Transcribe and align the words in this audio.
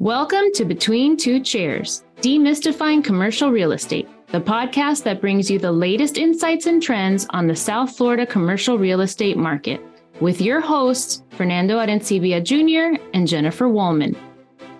Welcome 0.00 0.50
to 0.54 0.64
Between 0.64 1.18
Two 1.18 1.40
Chairs, 1.40 2.04
Demystifying 2.22 3.04
Commercial 3.04 3.50
Real 3.50 3.72
Estate, 3.72 4.08
the 4.28 4.40
podcast 4.40 5.02
that 5.02 5.20
brings 5.20 5.50
you 5.50 5.58
the 5.58 5.70
latest 5.70 6.16
insights 6.16 6.64
and 6.64 6.82
trends 6.82 7.26
on 7.28 7.46
the 7.46 7.54
South 7.54 7.94
Florida 7.94 8.24
commercial 8.24 8.78
real 8.78 9.02
estate 9.02 9.36
market, 9.36 9.78
with 10.22 10.40
your 10.40 10.62
hosts, 10.62 11.22
Fernando 11.32 11.78
Arencibia 11.78 12.42
Jr. 12.42 12.98
and 13.12 13.28
Jennifer 13.28 13.68
Woolman. 13.68 14.16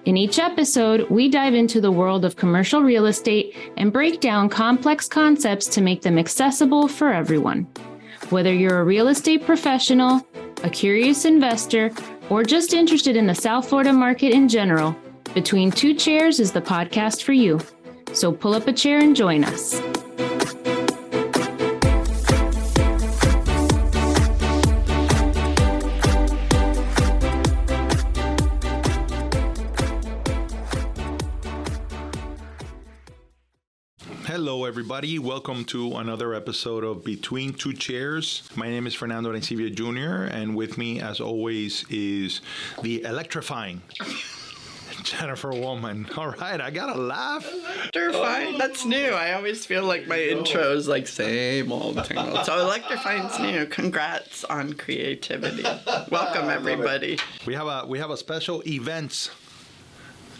In 0.07 0.17
each 0.17 0.39
episode, 0.39 1.07
we 1.11 1.29
dive 1.29 1.53
into 1.53 1.83
the 1.83 1.93
world 1.93 2.25
of 2.25 2.37
commercial 2.37 2.83
real 2.83 3.05
estate 3.05 3.55
and 3.77 3.93
break 3.93 4.21
down 4.21 4.49
complex 4.49 5.07
concepts 5.07 5.67
to 5.67 5.83
make 5.83 6.01
them 6.01 6.19
accessible 6.19 6.89
for 6.89 7.13
everyone. 7.13 7.69
Whether 8.31 8.55
you're 8.55 8.81
a 8.81 8.85
real 8.85 9.09
estate 9.09 9.45
professional, 9.45 10.27
a 10.65 10.71
curious 10.71 11.27
investor, 11.27 11.91
or 12.31 12.43
just 12.43 12.73
interested 12.73 13.17
in 13.17 13.27
the 13.27 13.35
South 13.35 13.69
Florida 13.69 13.93
market 13.93 14.33
in 14.33 14.49
general, 14.49 14.97
Between 15.35 15.71
Two 15.71 15.95
Chairs 15.95 16.41
is 16.41 16.51
the 16.51 16.61
podcast 16.61 17.23
for 17.23 17.33
you. 17.33 17.61
So 18.13 18.33
pull 18.33 18.53
up 18.53 18.67
a 18.67 18.73
chair 18.73 18.99
and 18.99 19.15
join 19.15 19.45
us. 19.45 19.81
Hello, 34.25 34.65
everybody. 34.65 35.21
Welcome 35.21 35.65
to 35.67 35.97
another 35.97 36.35
episode 36.35 36.83
of 36.83 37.05
Between 37.05 37.53
Two 37.53 37.73
Chairs. 37.73 38.49
My 38.57 38.69
name 38.69 38.89
is 38.89 38.95
Fernando 38.95 39.33
Arencibia 39.33 39.73
Jr., 39.73 40.35
and 40.35 40.57
with 40.57 40.77
me, 40.77 41.01
as 41.01 41.21
always, 41.21 41.85
is 41.89 42.41
the 42.83 43.05
electrifying 43.05 43.83
Jennifer 45.05 45.51
Woolman. 45.51 46.09
All 46.17 46.29
right, 46.29 46.61
I 46.61 46.71
got 46.71 46.93
to 46.95 47.01
laugh. 47.01 47.51
Electrifying, 47.53 48.59
that's 48.59 48.85
new. 48.85 49.11
I 49.11 49.33
always 49.33 49.65
feel 49.65 49.85
like 49.85 50.07
my 50.07 50.21
intro 50.21 50.73
is 50.73 50.89
like 50.89 51.07
same 51.07 51.73
old 51.73 52.03
tingle. 52.05 52.45
So 52.45 52.59
electrifying's 52.59 53.39
new. 53.39 53.67
Congrats 53.67 54.45
on 54.45 54.75
creativity. 54.75 55.63
Welcome 56.11 56.51
everybody. 56.51 57.19
We 57.47 57.55
have 57.55 57.67
a 57.67 57.87
we 57.87 57.99
have 57.99 58.11
a 58.11 58.17
special 58.17 58.63
events 58.67 59.31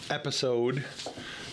episode. 0.09 0.83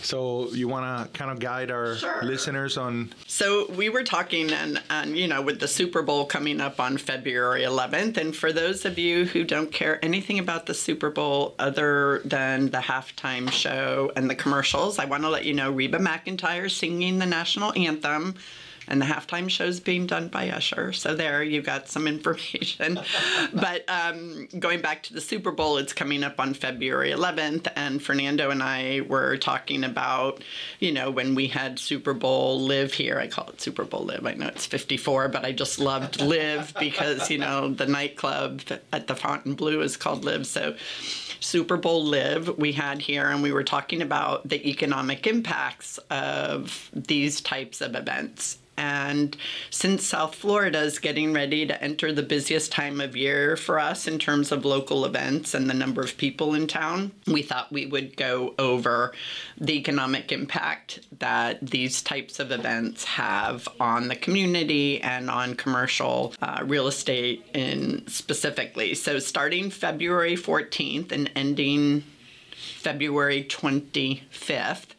So 0.01 0.49
you 0.51 0.67
want 0.67 0.85
to 1.13 1.17
kind 1.17 1.29
of 1.31 1.39
guide 1.39 1.71
our 1.71 1.95
Sure. 1.95 2.21
listeners 2.23 2.77
on 2.77 3.13
So 3.27 3.69
we 3.71 3.89
were 3.89 4.03
talking 4.03 4.51
and 4.51 4.81
and 4.89 5.17
you 5.17 5.27
know 5.27 5.41
with 5.41 5.59
the 5.59 5.67
Super 5.67 6.01
Bowl 6.01 6.25
coming 6.25 6.61
up 6.61 6.79
on 6.79 6.97
February 6.97 7.63
11th 7.63 8.17
and 8.17 8.35
for 8.35 8.51
those 8.53 8.85
of 8.85 8.97
you 8.97 9.25
who 9.25 9.43
don't 9.43 9.71
care 9.71 10.03
anything 10.03 10.39
about 10.39 10.65
the 10.65 10.73
Super 10.73 11.09
Bowl 11.09 11.55
other 11.59 12.21
than 12.25 12.69
the 12.69 12.77
halftime 12.79 13.51
show 13.51 14.11
and 14.15 14.29
the 14.29 14.35
commercials, 14.35 14.99
I 14.99 15.05
want 15.05 15.23
to 15.23 15.29
let 15.29 15.45
you 15.45 15.53
know 15.53 15.71
Reba 15.71 15.97
McEntire 15.99 16.69
singing 16.71 17.19
the 17.19 17.25
national 17.25 17.73
anthem 17.77 18.35
and 18.89 18.99
the 18.99 19.05
halftime 19.05 19.49
show's 19.49 19.79
being 19.79 20.07
done 20.07 20.27
by 20.27 20.49
Usher. 20.49 20.91
So 20.91 21.15
there 21.15 21.43
you 21.43 21.61
got 21.61 21.87
some 21.87 22.07
information. 22.07 22.99
but 23.53 23.85
um, 23.87 24.47
going 24.57 24.81
back 24.81 25.03
to 25.03 25.13
the 25.13 25.21
Super 25.21 25.51
Bowl, 25.51 25.77
it's 25.77 25.93
coming 25.93 26.23
up 26.23 26.39
on 26.39 26.55
February 26.55 27.11
11th, 27.11 27.71
and 27.75 28.01
Fernando 28.01 28.49
and 28.49 28.63
I 28.63 29.01
were 29.07 29.37
talking 29.37 29.83
about, 29.83 30.43
you 30.79 30.91
know, 30.91 31.11
when 31.11 31.35
we 31.35 31.47
had 31.47 31.77
Super 31.77 32.15
Bowl 32.15 32.59
Live 32.59 32.93
here. 32.93 33.19
I 33.19 33.27
call 33.27 33.47
it 33.49 33.61
Super 33.61 33.83
Bowl 33.83 34.05
Live. 34.05 34.25
I 34.25 34.33
know 34.33 34.47
it's 34.47 34.65
54, 34.65 35.29
but 35.29 35.45
I 35.45 35.51
just 35.51 35.79
loved 35.79 36.19
Live 36.19 36.73
because 36.79 37.29
you 37.29 37.37
know 37.37 37.69
the 37.69 37.85
nightclub 37.85 38.61
at 38.91 39.07
the 39.07 39.15
Fontainebleau 39.15 39.81
is 39.81 39.95
called 39.95 40.25
Live. 40.25 40.45
So. 40.47 40.75
Super 41.41 41.77
Bowl 41.77 42.03
Live 42.03 42.57
we 42.57 42.73
had 42.73 43.01
here, 43.01 43.29
and 43.29 43.41
we 43.41 43.53
were 43.53 43.63
talking 43.63 44.01
about 44.01 44.47
the 44.49 44.69
economic 44.69 45.25
impacts 45.25 45.97
of 46.09 46.89
these 46.93 47.39
types 47.39 47.79
of 47.79 47.95
events. 47.95 48.57
And 48.79 49.35
since 49.69 50.05
South 50.05 50.33
Florida 50.33 50.79
is 50.79 50.99
getting 50.99 51.33
ready 51.33 51.65
to 51.67 51.83
enter 51.83 52.13
the 52.13 52.23
busiest 52.23 52.71
time 52.71 53.01
of 53.01 53.13
year 53.13 53.57
for 53.57 53.77
us 53.77 54.07
in 54.07 54.19
terms 54.19 54.53
of 54.53 54.63
local 54.63 55.03
events 55.03 55.53
and 55.53 55.69
the 55.69 55.73
number 55.73 56.01
of 56.01 56.15
people 56.15 56.53
in 56.53 56.65
town, 56.65 57.11
we 57.27 57.41
thought 57.41 57.73
we 57.73 57.85
would 57.85 58.15
go 58.15 58.55
over 58.57 59.13
the 59.57 59.73
economic 59.73 60.31
impact 60.31 61.01
that 61.19 61.59
these 61.61 62.01
types 62.01 62.39
of 62.39 62.53
events 62.53 63.03
have 63.03 63.67
on 63.81 64.07
the 64.07 64.15
community 64.15 65.01
and 65.01 65.29
on 65.29 65.55
commercial 65.55 66.33
uh, 66.41 66.63
real 66.65 66.87
estate 66.87 67.45
in 67.53 68.07
specifically. 68.07 68.95
So 68.95 69.19
starting 69.19 69.71
February 69.71 70.37
14th 70.37 71.11
and 71.11 71.29
ending 71.35 72.05
February 72.77 73.43
25th, 73.43 74.91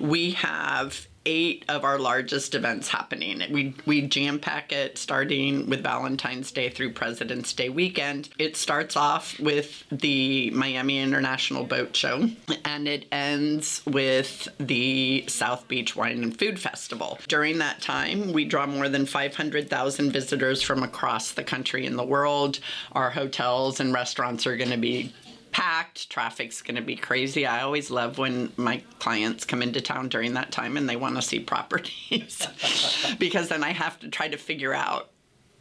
we 0.00 0.32
have 0.32 1.07
eight 1.28 1.62
of 1.68 1.84
our 1.84 1.98
largest 1.98 2.54
events 2.54 2.88
happening. 2.88 3.42
We 3.52 3.74
we 3.84 4.00
jam 4.08 4.40
pack 4.40 4.72
it 4.72 4.96
starting 4.96 5.68
with 5.68 5.82
Valentine's 5.82 6.50
Day 6.50 6.70
through 6.70 6.94
President's 6.94 7.52
Day 7.52 7.68
weekend. 7.68 8.30
It 8.38 8.56
starts 8.56 8.96
off 8.96 9.38
with 9.38 9.84
the 9.90 10.50
Miami 10.50 10.98
International 10.98 11.64
Boat 11.64 11.94
Show 11.94 12.30
and 12.64 12.88
it 12.88 13.04
ends 13.12 13.82
with 13.86 14.48
the 14.58 15.24
South 15.28 15.68
Beach 15.68 15.94
Wine 15.94 16.22
and 16.22 16.36
Food 16.36 16.58
Festival. 16.58 17.18
During 17.28 17.58
that 17.58 17.82
time, 17.82 18.32
we 18.32 18.46
draw 18.46 18.66
more 18.66 18.88
than 18.88 19.04
500,000 19.04 20.10
visitors 20.10 20.62
from 20.62 20.82
across 20.82 21.32
the 21.32 21.44
country 21.44 21.84
and 21.84 21.98
the 21.98 22.04
world. 22.04 22.58
Our 22.92 23.10
hotels 23.10 23.80
and 23.80 23.92
restaurants 23.92 24.46
are 24.46 24.56
going 24.56 24.70
to 24.70 24.78
be 24.78 25.12
packed. 25.58 26.08
Traffic's 26.08 26.62
going 26.62 26.76
to 26.76 26.82
be 26.82 26.94
crazy. 26.94 27.44
I 27.44 27.62
always 27.62 27.90
love 27.90 28.16
when 28.16 28.52
my 28.56 28.80
clients 29.00 29.44
come 29.44 29.60
into 29.60 29.80
town 29.80 30.08
during 30.08 30.34
that 30.34 30.52
time 30.52 30.76
and 30.76 30.88
they 30.88 30.94
want 30.94 31.16
to 31.16 31.22
see 31.22 31.40
properties 31.40 32.46
because 33.18 33.48
then 33.48 33.64
I 33.64 33.72
have 33.72 33.98
to 34.00 34.08
try 34.08 34.28
to 34.28 34.36
figure 34.36 34.72
out 34.72 35.10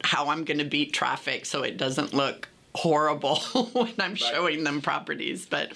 how 0.03 0.29
I'm 0.29 0.43
going 0.43 0.59
to 0.59 0.65
beat 0.65 0.93
traffic 0.93 1.47
so 1.47 1.63
it 1.63 1.77
doesn't 1.77 2.13
look 2.13 2.47
horrible 2.77 3.37
when 3.73 3.93
I'm 3.99 4.15
showing 4.15 4.63
them 4.63 4.81
properties. 4.81 5.45
But 5.45 5.73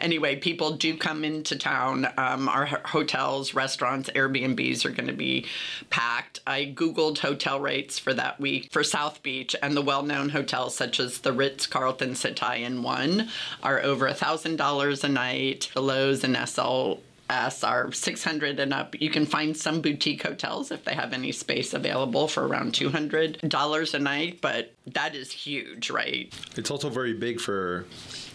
anyway, 0.00 0.36
people 0.36 0.72
do 0.72 0.96
come 0.96 1.24
into 1.24 1.56
town. 1.56 2.06
Um, 2.16 2.48
our 2.48 2.66
hotels, 2.66 3.54
restaurants, 3.54 4.10
Airbnbs 4.10 4.84
are 4.84 4.90
going 4.90 5.08
to 5.08 5.14
be 5.14 5.46
packed. 5.90 6.40
I 6.46 6.72
Googled 6.76 7.18
hotel 7.18 7.58
rates 7.58 7.98
for 7.98 8.12
that 8.14 8.38
week 8.38 8.70
for 8.70 8.84
South 8.84 9.22
Beach, 9.22 9.56
and 9.62 9.76
the 9.76 9.82
well 9.82 10.02
known 10.02 10.28
hotels 10.28 10.76
such 10.76 11.00
as 11.00 11.20
the 11.20 11.32
Ritz 11.32 11.66
Carlton 11.66 12.10
Setai 12.10 12.64
and 12.66 12.84
One 12.84 13.28
are 13.62 13.80
over 13.80 14.06
a 14.06 14.14
$1,000 14.14 15.04
a 15.04 15.08
night. 15.08 15.70
The 15.74 15.82
Loews 15.82 16.22
and 16.22 16.36
SL 16.48 17.00
us 17.32 17.64
are 17.64 17.90
600 17.90 18.60
and 18.60 18.72
up. 18.72 19.00
You 19.00 19.10
can 19.10 19.26
find 19.26 19.56
some 19.56 19.80
boutique 19.80 20.22
hotels 20.22 20.70
if 20.70 20.84
they 20.84 20.94
have 20.94 21.12
any 21.12 21.32
space 21.32 21.74
available 21.74 22.28
for 22.28 22.46
around 22.46 22.72
$200 22.72 23.94
a 23.94 23.98
night, 23.98 24.40
but 24.40 24.72
that 24.86 25.14
is 25.14 25.30
huge, 25.30 25.90
right? 25.90 26.32
It's 26.56 26.70
also 26.70 26.88
very 26.88 27.14
big 27.14 27.40
for 27.40 27.86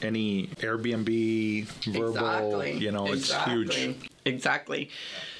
any 0.01 0.47
Airbnb, 0.57 1.67
Vrbo, 1.67 2.79
you 2.79 2.91
know, 2.91 3.07
it's 3.07 3.33
huge. 3.45 3.95
Exactly. 4.25 4.89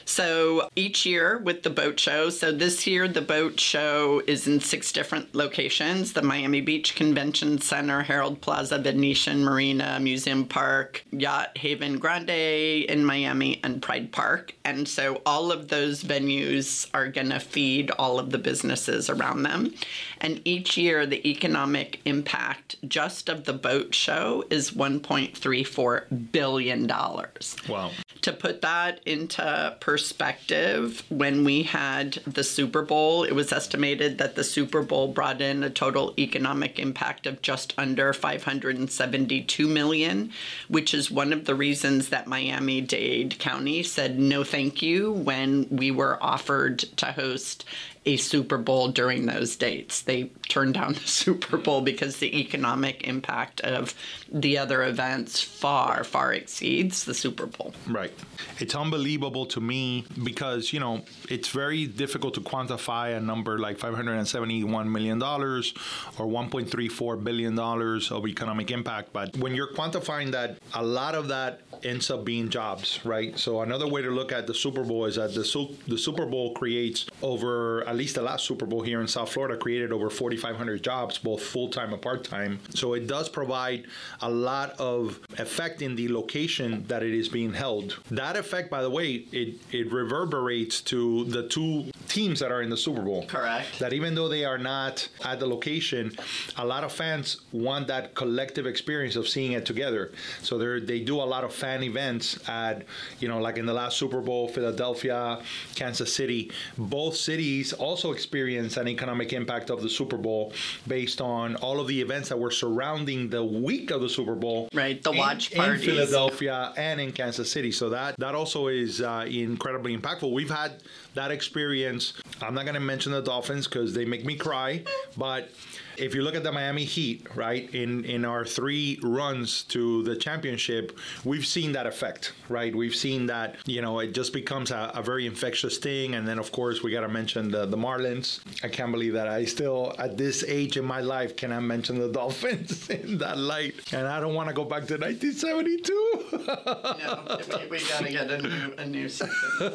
So 0.07 0.69
each 0.73 1.05
year 1.05 1.37
with 1.37 1.63
the 1.63 1.69
boat 1.69 1.99
show, 1.99 2.29
so 2.29 2.53
this 2.53 2.87
year 2.87 3.09
the 3.09 3.21
boat 3.21 3.59
show 3.59 4.21
is 4.25 4.47
in 4.47 4.61
six 4.61 4.93
different 4.93 5.35
locations 5.35 6.13
the 6.13 6.21
Miami 6.21 6.61
Beach 6.61 6.95
Convention 6.95 7.59
Center, 7.59 8.01
Herald 8.03 8.39
Plaza, 8.39 8.77
Venetian 8.77 9.43
Marina, 9.43 9.99
Museum 9.99 10.45
Park, 10.45 11.03
Yacht 11.11 11.57
Haven 11.57 11.99
Grande 11.99 12.29
in 12.29 13.03
Miami, 13.03 13.59
and 13.65 13.81
Pride 13.81 14.13
Park. 14.13 14.55
And 14.63 14.87
so 14.87 15.21
all 15.25 15.51
of 15.51 15.67
those 15.67 16.05
venues 16.05 16.89
are 16.93 17.09
going 17.09 17.29
to 17.29 17.41
feed 17.41 17.91
all 17.91 18.17
of 18.17 18.29
the 18.29 18.37
businesses 18.37 19.09
around 19.09 19.43
them. 19.43 19.73
And 20.21 20.41
each 20.45 20.77
year 20.77 21.05
the 21.05 21.29
economic 21.29 21.99
impact 22.05 22.77
just 22.87 23.27
of 23.27 23.43
the 23.43 23.53
boat 23.53 23.93
show 23.93 24.45
is 24.49 24.71
$1.34 24.71 26.31
billion. 26.31 26.87
Wow. 26.87 27.91
To 28.21 28.33
put 28.33 28.61
that 28.61 28.99
into 29.05 29.75
perspective, 29.79 31.03
when 31.09 31.43
we 31.43 31.63
had 31.63 32.13
the 32.25 32.43
Super 32.43 32.81
Bowl, 32.81 33.23
it 33.23 33.33
was 33.33 33.51
estimated 33.51 34.17
that 34.17 34.35
the 34.35 34.43
Super 34.43 34.81
Bowl 34.81 35.07
brought 35.07 35.41
in 35.41 35.63
a 35.63 35.69
total 35.69 36.13
economic 36.17 36.79
impact 36.79 37.27
of 37.27 37.41
just 37.41 37.73
under 37.77 38.13
572 38.13 39.67
million, 39.67 40.31
which 40.67 40.93
is 40.93 41.11
one 41.11 41.31
of 41.31 41.45
the 41.45 41.55
reasons 41.55 42.09
that 42.09 42.27
Miami-Dade 42.27 43.39
County 43.39 43.83
said 43.83 44.19
no 44.19 44.43
thank 44.43 44.81
you 44.81 45.11
when 45.11 45.67
we 45.69 45.91
were 45.91 46.21
offered 46.21 46.79
to 46.79 47.07
host 47.07 47.65
a 48.07 48.15
Super 48.15 48.57
Bowl 48.57 48.87
during 48.87 49.25
those 49.25 49.57
dates. 49.57 50.01
They 50.01 50.31
turned 50.47 50.75
down 50.75 50.93
the 50.93 50.99
Super 51.23 51.57
Bowl 51.57 51.81
because 51.81 52.17
the 52.17 52.39
economic 52.39 53.05
impact 53.05 53.59
of 53.61 53.93
the 54.31 54.57
other 54.57 54.83
events 54.83 55.41
far, 55.41 56.05
far 56.05 56.33
exceeds 56.33 57.03
the 57.03 57.13
Super 57.13 57.45
Bowl. 57.45 57.73
Right. 57.85 58.13
It's 58.59 58.75
unbelievable 58.75 59.45
to 59.47 59.59
me 59.59 60.05
because, 60.23 60.71
you 60.71 60.79
know, 60.79 61.03
it's 61.29 61.49
very 61.49 61.85
difficult 61.85 62.33
to 62.35 62.41
quantify 62.41 63.17
a 63.17 63.19
number 63.19 63.57
like 63.57 63.77
$571 63.77 64.87
million 64.89 65.21
or 65.21 65.61
$1.34 65.61 67.23
billion 67.23 67.59
of 67.59 68.27
economic 68.27 68.71
impact. 68.71 69.11
But 69.11 69.35
when 69.37 69.53
you're 69.53 69.73
quantifying 69.73 70.31
that, 70.31 70.59
a 70.73 70.83
lot 70.83 71.13
of 71.13 71.27
that 71.27 71.61
ends 71.83 72.09
up 72.09 72.25
being 72.25 72.49
jobs, 72.49 72.99
right? 73.05 73.37
So 73.37 73.61
another 73.61 73.87
way 73.87 74.01
to 74.01 74.09
look 74.09 74.31
at 74.31 74.47
the 74.47 74.53
Super 74.53 74.83
Bowl 74.83 75.05
is 75.05 75.15
that 75.15 75.33
the 75.33 75.47
the 75.87 75.97
Super 75.97 76.25
Bowl 76.25 76.53
creates 76.53 77.05
over 77.21 77.87
at 77.87 77.95
least 77.95 78.15
the 78.15 78.21
last 78.21 78.45
Super 78.45 78.65
Bowl 78.65 78.81
here 78.81 79.01
in 79.01 79.07
South 79.07 79.31
Florida 79.31 79.57
created 79.57 79.91
over 79.91 80.09
4,500 80.09 80.83
jobs, 80.83 81.17
both 81.17 81.41
full 81.41 81.69
time 81.69 81.93
and 81.93 82.01
part 82.01 82.23
time. 82.23 82.59
So 82.73 82.93
it 82.93 83.07
does 83.07 83.29
provide 83.29 83.85
a 84.21 84.29
lot 84.29 84.71
of 84.79 85.19
effect 85.37 85.81
in 85.81 85.95
the 85.95 86.09
location 86.09 86.85
that 86.87 87.03
it 87.03 87.13
is 87.13 87.29
being 87.29 87.53
held. 87.53 87.97
That 88.11 88.35
effect, 88.35 88.69
by 88.69 88.81
the 88.81 88.89
way, 88.89 89.25
it 89.31 89.59
it 89.71 89.91
reverberates 89.91 90.81
to 90.81 91.25
the 91.25 91.47
two 91.47 91.91
teams 92.07 92.39
that 92.39 92.51
are 92.51 92.61
in 92.61 92.69
the 92.69 92.77
Super 92.77 93.01
Bowl. 93.01 93.25
Correct. 93.27 93.79
That 93.79 93.93
even 93.93 94.15
though 94.15 94.29
they 94.29 94.45
are 94.45 94.57
not 94.57 95.07
at 95.23 95.39
the 95.39 95.47
location, 95.47 96.15
a 96.57 96.65
lot 96.65 96.83
of 96.83 96.91
fans 96.91 97.41
want 97.51 97.87
that 97.87 98.15
collective 98.15 98.65
experience 98.65 99.15
of 99.15 99.27
seeing 99.27 99.51
it 99.51 99.65
together. 99.65 100.11
So 100.41 100.57
they 100.57 100.79
they 100.79 100.99
do 101.01 101.15
a 101.15 101.27
lot 101.35 101.43
of 101.43 101.53
fan 101.53 101.66
events 101.75 102.39
at, 102.47 102.83
you 103.19 103.27
know, 103.27 103.39
like 103.39 103.57
in 103.57 103.65
the 103.65 103.73
last 103.73 103.97
Super 103.97 104.21
Bowl, 104.21 104.47
Philadelphia, 104.47 105.41
Kansas 105.75 106.13
City. 106.13 106.51
Both 106.77 107.15
cities 107.15 107.73
also 107.73 108.11
experience 108.11 108.77
an 108.77 108.87
economic 108.87 109.33
impact 109.33 109.69
of 109.69 109.81
the 109.81 109.89
Super 109.89 110.17
Bowl 110.17 110.53
based 110.87 111.21
on 111.21 111.55
all 111.57 111.79
of 111.79 111.87
the 111.87 112.01
events 112.01 112.29
that 112.29 112.37
were 112.37 112.51
surrounding 112.51 113.29
the 113.29 113.43
week 113.43 113.91
of 113.91 114.01
the 114.01 114.09
Super 114.09 114.35
Bowl. 114.35 114.69
Right, 114.73 115.01
the 115.01 115.11
in, 115.11 115.17
watch 115.17 115.53
parties. 115.53 115.87
In 115.87 115.95
Philadelphia 115.95 116.73
and 116.77 117.01
in 117.01 117.11
Kansas 117.11 117.51
City. 117.51 117.71
So 117.71 117.89
that, 117.89 118.17
that 118.19 118.35
also 118.35 118.67
is 118.67 119.01
uh, 119.01 119.25
incredibly 119.27 119.97
impactful. 119.97 120.31
We've 120.31 120.49
had 120.49 120.83
that 121.13 121.31
experience. 121.31 122.13
I'm 122.41 122.53
not 122.53 122.63
going 122.65 122.75
to 122.75 122.79
mention 122.79 123.11
the 123.11 123.21
Dolphins 123.21 123.67
because 123.67 123.93
they 123.93 124.05
make 124.05 124.25
me 124.25 124.35
cry, 124.35 124.83
but 125.15 125.49
if 125.97 126.13
you 126.13 126.21
look 126.21 126.35
at 126.35 126.43
the 126.43 126.51
Miami 126.51 126.83
Heat, 126.83 127.27
right, 127.35 127.73
in 127.73 128.05
in 128.05 128.25
our 128.25 128.45
three 128.45 128.99
runs 129.03 129.63
to 129.63 130.03
the 130.03 130.15
championship, 130.15 130.97
we've 131.23 131.45
seen 131.45 131.71
that 131.73 131.87
effect, 131.87 132.33
right? 132.49 132.75
We've 132.75 132.95
seen 132.95 133.25
that 133.27 133.57
you 133.65 133.81
know 133.81 133.99
it 133.99 134.13
just 134.13 134.33
becomes 134.33 134.71
a, 134.71 134.91
a 134.93 135.01
very 135.01 135.25
infectious 135.25 135.77
thing, 135.77 136.15
and 136.15 136.27
then 136.27 136.39
of 136.39 136.51
course 136.51 136.83
we 136.83 136.91
got 136.91 137.01
to 137.01 137.07
mention 137.09 137.51
the 137.51 137.65
the 137.65 137.77
Marlins. 137.77 138.39
I 138.63 138.67
can't 138.69 138.91
believe 138.91 139.13
that 139.13 139.27
I 139.27 139.45
still 139.45 139.93
at 139.97 140.17
this 140.17 140.43
age 140.43 140.77
in 140.77 140.85
my 140.85 141.01
life 141.01 141.35
cannot 141.35 141.61
mention 141.61 141.99
the 141.99 142.09
Dolphins 142.19 142.89
in 142.89 143.17
that 143.17 143.37
light, 143.37 143.75
and 143.91 144.07
I 144.07 144.19
don't 144.19 144.35
want 144.35 144.49
to 144.49 144.55
go 144.55 144.63
back 144.63 144.85
to 144.87 144.97
1972. 144.97 145.93
no, 146.31 147.37
we, 147.61 147.67
we 147.69 147.79
got 147.89 148.05
to 148.05 148.11
get 148.11 148.29
a 148.31 148.41
new 148.41 148.73
a 148.77 148.85
new 148.85 149.09
season. 149.09 149.73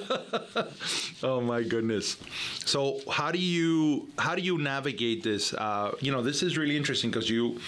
oh 1.23 1.41
my 1.41 1.63
goodness. 1.63 2.17
So 2.65 3.01
how 3.11 3.31
do 3.33 3.39
you 3.39 4.09
how 4.19 4.35
do 4.35 4.43
you 4.43 4.59
navigate 4.59 5.23
this? 5.23 5.53
Uh, 5.55 5.93
you 6.01 6.12
know, 6.13 6.23
this 6.23 6.43
is 6.43 6.57
really 6.57 6.77
interesting 6.77 7.11
because 7.11 7.29
you 7.29 7.59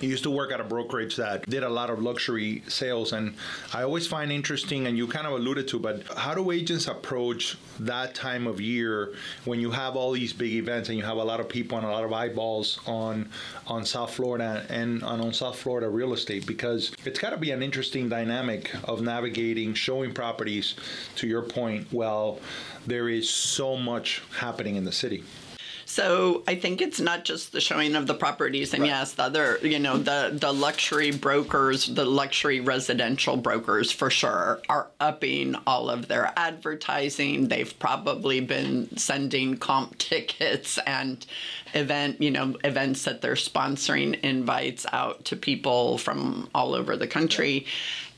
you 0.00 0.08
used 0.08 0.22
to 0.22 0.30
work 0.30 0.52
at 0.52 0.60
a 0.60 0.64
brokerage 0.64 1.16
that 1.16 1.48
did 1.48 1.62
a 1.62 1.68
lot 1.68 1.90
of 1.90 2.00
luxury 2.00 2.62
sales 2.68 3.12
and 3.12 3.34
i 3.74 3.82
always 3.82 4.06
find 4.06 4.30
interesting 4.30 4.86
and 4.86 4.96
you 4.96 5.06
kind 5.06 5.26
of 5.26 5.32
alluded 5.32 5.66
to 5.66 5.78
but 5.78 6.02
how 6.16 6.34
do 6.34 6.50
agents 6.50 6.86
approach 6.86 7.56
that 7.80 8.14
time 8.14 8.46
of 8.46 8.60
year 8.60 9.14
when 9.44 9.60
you 9.60 9.70
have 9.70 9.96
all 9.96 10.12
these 10.12 10.32
big 10.32 10.52
events 10.52 10.88
and 10.88 10.96
you 10.96 11.04
have 11.04 11.16
a 11.16 11.24
lot 11.24 11.40
of 11.40 11.48
people 11.48 11.76
and 11.78 11.86
a 11.86 11.90
lot 11.90 12.04
of 12.04 12.12
eyeballs 12.12 12.78
on 12.86 13.28
on 13.66 13.84
south 13.84 14.12
florida 14.12 14.64
and 14.68 15.02
on 15.02 15.32
south 15.32 15.58
florida 15.58 15.88
real 15.88 16.12
estate? 16.12 16.46
Because 16.46 16.92
it's 17.04 17.18
got 17.18 17.30
to 17.30 17.36
be 17.36 17.50
an 17.50 17.62
interesting 17.62 18.08
dynamic 18.08 18.72
of 18.84 19.00
navigating 19.02 19.74
showing 19.74 20.12
properties 20.12 20.74
to 21.16 21.26
your 21.26 21.42
point 21.42 21.86
well 21.92 22.40
there 22.86 23.08
is 23.08 23.28
so 23.28 23.76
much 23.76 24.22
happening 24.36 24.76
in 24.76 24.84
the 24.84 24.92
city 24.92 25.24
so 25.88 26.42
I 26.46 26.54
think 26.54 26.82
it's 26.82 27.00
not 27.00 27.24
just 27.24 27.52
the 27.52 27.62
showing 27.62 27.96
of 27.96 28.06
the 28.06 28.12
properties, 28.12 28.74
and 28.74 28.82
right. 28.82 28.90
yes, 28.90 29.14
the 29.14 29.22
other, 29.22 29.58
you 29.62 29.78
know, 29.78 29.96
the 29.96 30.36
the 30.38 30.52
luxury 30.52 31.12
brokers, 31.12 31.86
the 31.86 32.04
luxury 32.04 32.60
residential 32.60 33.38
brokers 33.38 33.90
for 33.90 34.10
sure 34.10 34.60
are 34.68 34.88
upping 35.00 35.56
all 35.66 35.88
of 35.88 36.06
their 36.06 36.30
advertising. 36.36 37.48
They've 37.48 37.76
probably 37.78 38.40
been 38.40 38.98
sending 38.98 39.56
comp 39.56 39.96
tickets 39.98 40.78
and 40.86 41.24
event, 41.72 42.20
you 42.20 42.32
know, 42.32 42.54
events 42.64 43.04
that 43.04 43.22
they're 43.22 43.32
sponsoring 43.32 44.20
invites 44.20 44.84
out 44.92 45.24
to 45.24 45.36
people 45.36 45.96
from 45.96 46.50
all 46.54 46.74
over 46.74 46.98
the 46.98 47.06
country. 47.06 47.64
Yeah 47.64 47.70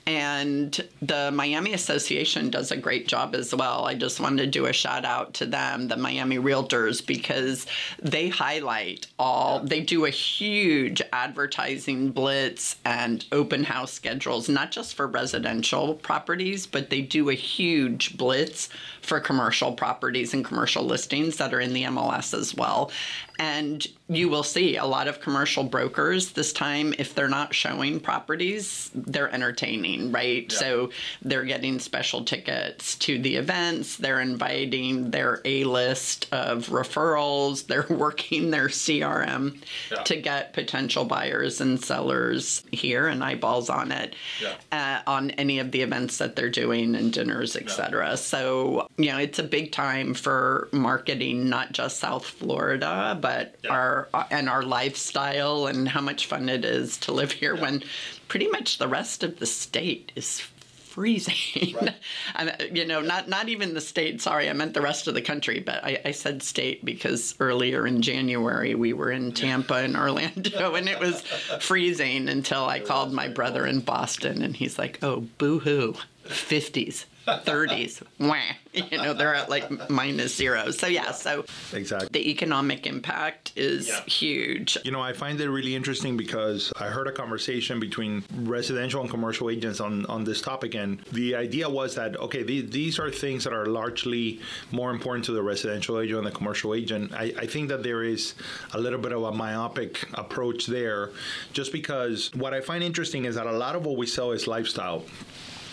and 0.06 0.82
the 1.02 1.30
Miami 1.30 1.72
Association 1.74 2.50
does 2.50 2.70
a 2.70 2.76
great 2.76 3.06
job 3.06 3.34
as 3.34 3.54
well. 3.54 3.84
I 3.84 3.94
just 3.94 4.20
wanted 4.20 4.44
to 4.44 4.50
do 4.50 4.66
a 4.66 4.72
shout 4.72 5.04
out 5.04 5.34
to 5.34 5.46
them, 5.46 5.88
the 5.88 5.96
Miami 5.96 6.38
Realtors, 6.38 7.04
because 7.04 7.66
they 8.02 8.28
highlight 8.28 9.06
all, 9.18 9.60
they 9.60 9.80
do 9.80 10.06
a 10.06 10.10
huge 10.10 11.02
advertising 11.12 12.10
blitz 12.10 12.76
and 12.84 13.24
open 13.32 13.64
house 13.64 13.92
schedules, 13.92 14.48
not 14.48 14.70
just 14.70 14.94
for 14.94 15.06
residential 15.06 15.94
properties, 15.94 16.66
but 16.66 16.90
they 16.90 17.02
do 17.02 17.30
a 17.30 17.34
huge 17.34 18.16
blitz 18.16 18.68
for 19.02 19.20
commercial 19.20 19.72
properties 19.72 20.34
and 20.34 20.44
commercial 20.44 20.84
listings 20.84 21.36
that 21.36 21.54
are 21.54 21.60
in 21.60 21.72
the 21.72 21.84
MLS 21.84 22.32
as 22.36 22.54
well. 22.54 22.90
And 23.40 23.86
you 24.06 24.28
will 24.28 24.42
see 24.42 24.76
a 24.76 24.84
lot 24.84 25.08
of 25.08 25.22
commercial 25.22 25.64
brokers 25.64 26.32
this 26.32 26.52
time, 26.52 26.94
if 26.98 27.14
they're 27.14 27.26
not 27.26 27.54
showing 27.54 27.98
properties, 27.98 28.90
they're 28.94 29.32
entertaining, 29.32 30.12
right? 30.12 30.44
Yeah. 30.52 30.58
So 30.58 30.90
they're 31.22 31.44
getting 31.44 31.78
special 31.78 32.22
tickets 32.22 32.96
to 32.96 33.18
the 33.18 33.36
events, 33.36 33.96
they're 33.96 34.20
inviting 34.20 35.10
their 35.10 35.40
A 35.46 35.64
list 35.64 36.28
of 36.32 36.66
referrals, 36.66 37.66
they're 37.66 37.86
working 37.96 38.50
their 38.50 38.68
CRM 38.68 39.62
yeah. 39.90 40.02
to 40.02 40.16
get 40.16 40.52
potential 40.52 41.06
buyers 41.06 41.62
and 41.62 41.82
sellers 41.82 42.62
here 42.72 43.08
and 43.08 43.24
eyeballs 43.24 43.70
on 43.70 43.90
it 43.90 44.14
yeah. 44.42 44.56
uh, 44.70 45.10
on 45.10 45.30
any 45.30 45.60
of 45.60 45.70
the 45.70 45.80
events 45.80 46.18
that 46.18 46.36
they're 46.36 46.50
doing 46.50 46.94
and 46.94 47.10
dinners, 47.14 47.56
etc. 47.56 48.18
So, 48.18 48.86
you 48.98 49.06
know, 49.06 49.18
it's 49.18 49.38
a 49.38 49.44
big 49.44 49.72
time 49.72 50.12
for 50.12 50.68
marketing, 50.72 51.48
not 51.48 51.72
just 51.72 52.00
South 52.00 52.26
Florida, 52.26 53.16
but 53.18 53.29
but 53.30 53.54
yeah. 53.62 53.70
our 53.70 54.08
and 54.30 54.48
our 54.48 54.62
lifestyle 54.62 55.66
and 55.66 55.88
how 55.88 56.00
much 56.00 56.26
fun 56.26 56.48
it 56.48 56.64
is 56.64 56.96
to 56.98 57.12
live 57.12 57.30
here 57.30 57.54
yeah. 57.54 57.62
when 57.62 57.82
pretty 58.26 58.48
much 58.48 58.78
the 58.78 58.88
rest 58.88 59.22
of 59.22 59.38
the 59.38 59.46
state 59.46 60.10
is 60.16 60.40
freezing. 60.40 61.76
Right. 61.76 61.94
and, 62.34 62.76
you 62.76 62.84
know, 62.84 63.00
not 63.00 63.28
not 63.28 63.48
even 63.48 63.74
the 63.74 63.80
state. 63.80 64.20
Sorry, 64.20 64.50
I 64.50 64.52
meant 64.52 64.74
the 64.74 64.80
rest 64.82 65.06
of 65.06 65.14
the 65.14 65.22
country. 65.22 65.60
But 65.60 65.84
I, 65.84 66.00
I 66.04 66.10
said 66.10 66.42
state 66.42 66.84
because 66.84 67.36
earlier 67.38 67.86
in 67.86 68.02
January 68.02 68.74
we 68.74 68.92
were 68.92 69.12
in 69.12 69.30
Tampa 69.32 69.74
and 69.74 69.96
Orlando, 69.96 70.74
and 70.74 70.88
it 70.88 70.98
was 70.98 71.20
freezing 71.60 72.28
until 72.28 72.64
I 72.64 72.80
called 72.80 73.12
my 73.12 73.28
brother 73.28 73.64
in 73.64 73.78
Boston, 73.80 74.42
and 74.42 74.56
he's 74.56 74.76
like, 74.76 74.98
"Oh, 75.02 75.20
boo 75.38 75.60
hoo, 75.60 75.94
50s." 76.30 77.04
30s. 77.26 78.02
Wah. 78.18 78.36
You 78.72 78.98
know, 78.98 79.14
they're 79.14 79.34
at 79.34 79.50
like 79.50 79.90
minus 79.90 80.34
zero. 80.34 80.70
So, 80.70 80.86
yeah, 80.86 81.10
so 81.10 81.44
exactly. 81.72 82.08
the 82.12 82.30
economic 82.30 82.86
impact 82.86 83.52
is 83.56 83.88
yeah. 83.88 84.00
huge. 84.04 84.78
You 84.84 84.92
know, 84.92 85.00
I 85.00 85.12
find 85.12 85.40
it 85.40 85.50
really 85.50 85.74
interesting 85.74 86.16
because 86.16 86.72
I 86.78 86.86
heard 86.86 87.08
a 87.08 87.12
conversation 87.12 87.80
between 87.80 88.22
residential 88.42 89.00
and 89.00 89.10
commercial 89.10 89.50
agents 89.50 89.80
on, 89.80 90.06
on 90.06 90.24
this 90.24 90.40
topic. 90.40 90.74
And 90.74 91.00
the 91.12 91.34
idea 91.34 91.68
was 91.68 91.96
that, 91.96 92.16
okay, 92.16 92.42
these, 92.42 92.70
these 92.70 92.98
are 92.98 93.10
things 93.10 93.44
that 93.44 93.52
are 93.52 93.66
largely 93.66 94.40
more 94.70 94.90
important 94.90 95.24
to 95.26 95.32
the 95.32 95.42
residential 95.42 95.98
agent 95.98 96.18
and 96.18 96.26
the 96.26 96.30
commercial 96.30 96.74
agent. 96.74 97.12
I, 97.12 97.34
I 97.38 97.46
think 97.46 97.68
that 97.70 97.82
there 97.82 98.04
is 98.04 98.34
a 98.72 98.78
little 98.78 99.00
bit 99.00 99.12
of 99.12 99.24
a 99.24 99.32
myopic 99.32 100.08
approach 100.14 100.66
there 100.66 101.10
just 101.52 101.72
because 101.72 102.30
what 102.34 102.54
I 102.54 102.60
find 102.60 102.84
interesting 102.84 103.24
is 103.24 103.34
that 103.34 103.46
a 103.46 103.52
lot 103.52 103.74
of 103.74 103.84
what 103.84 103.96
we 103.96 104.06
sell 104.06 104.30
is 104.30 104.46
lifestyle. 104.46 105.02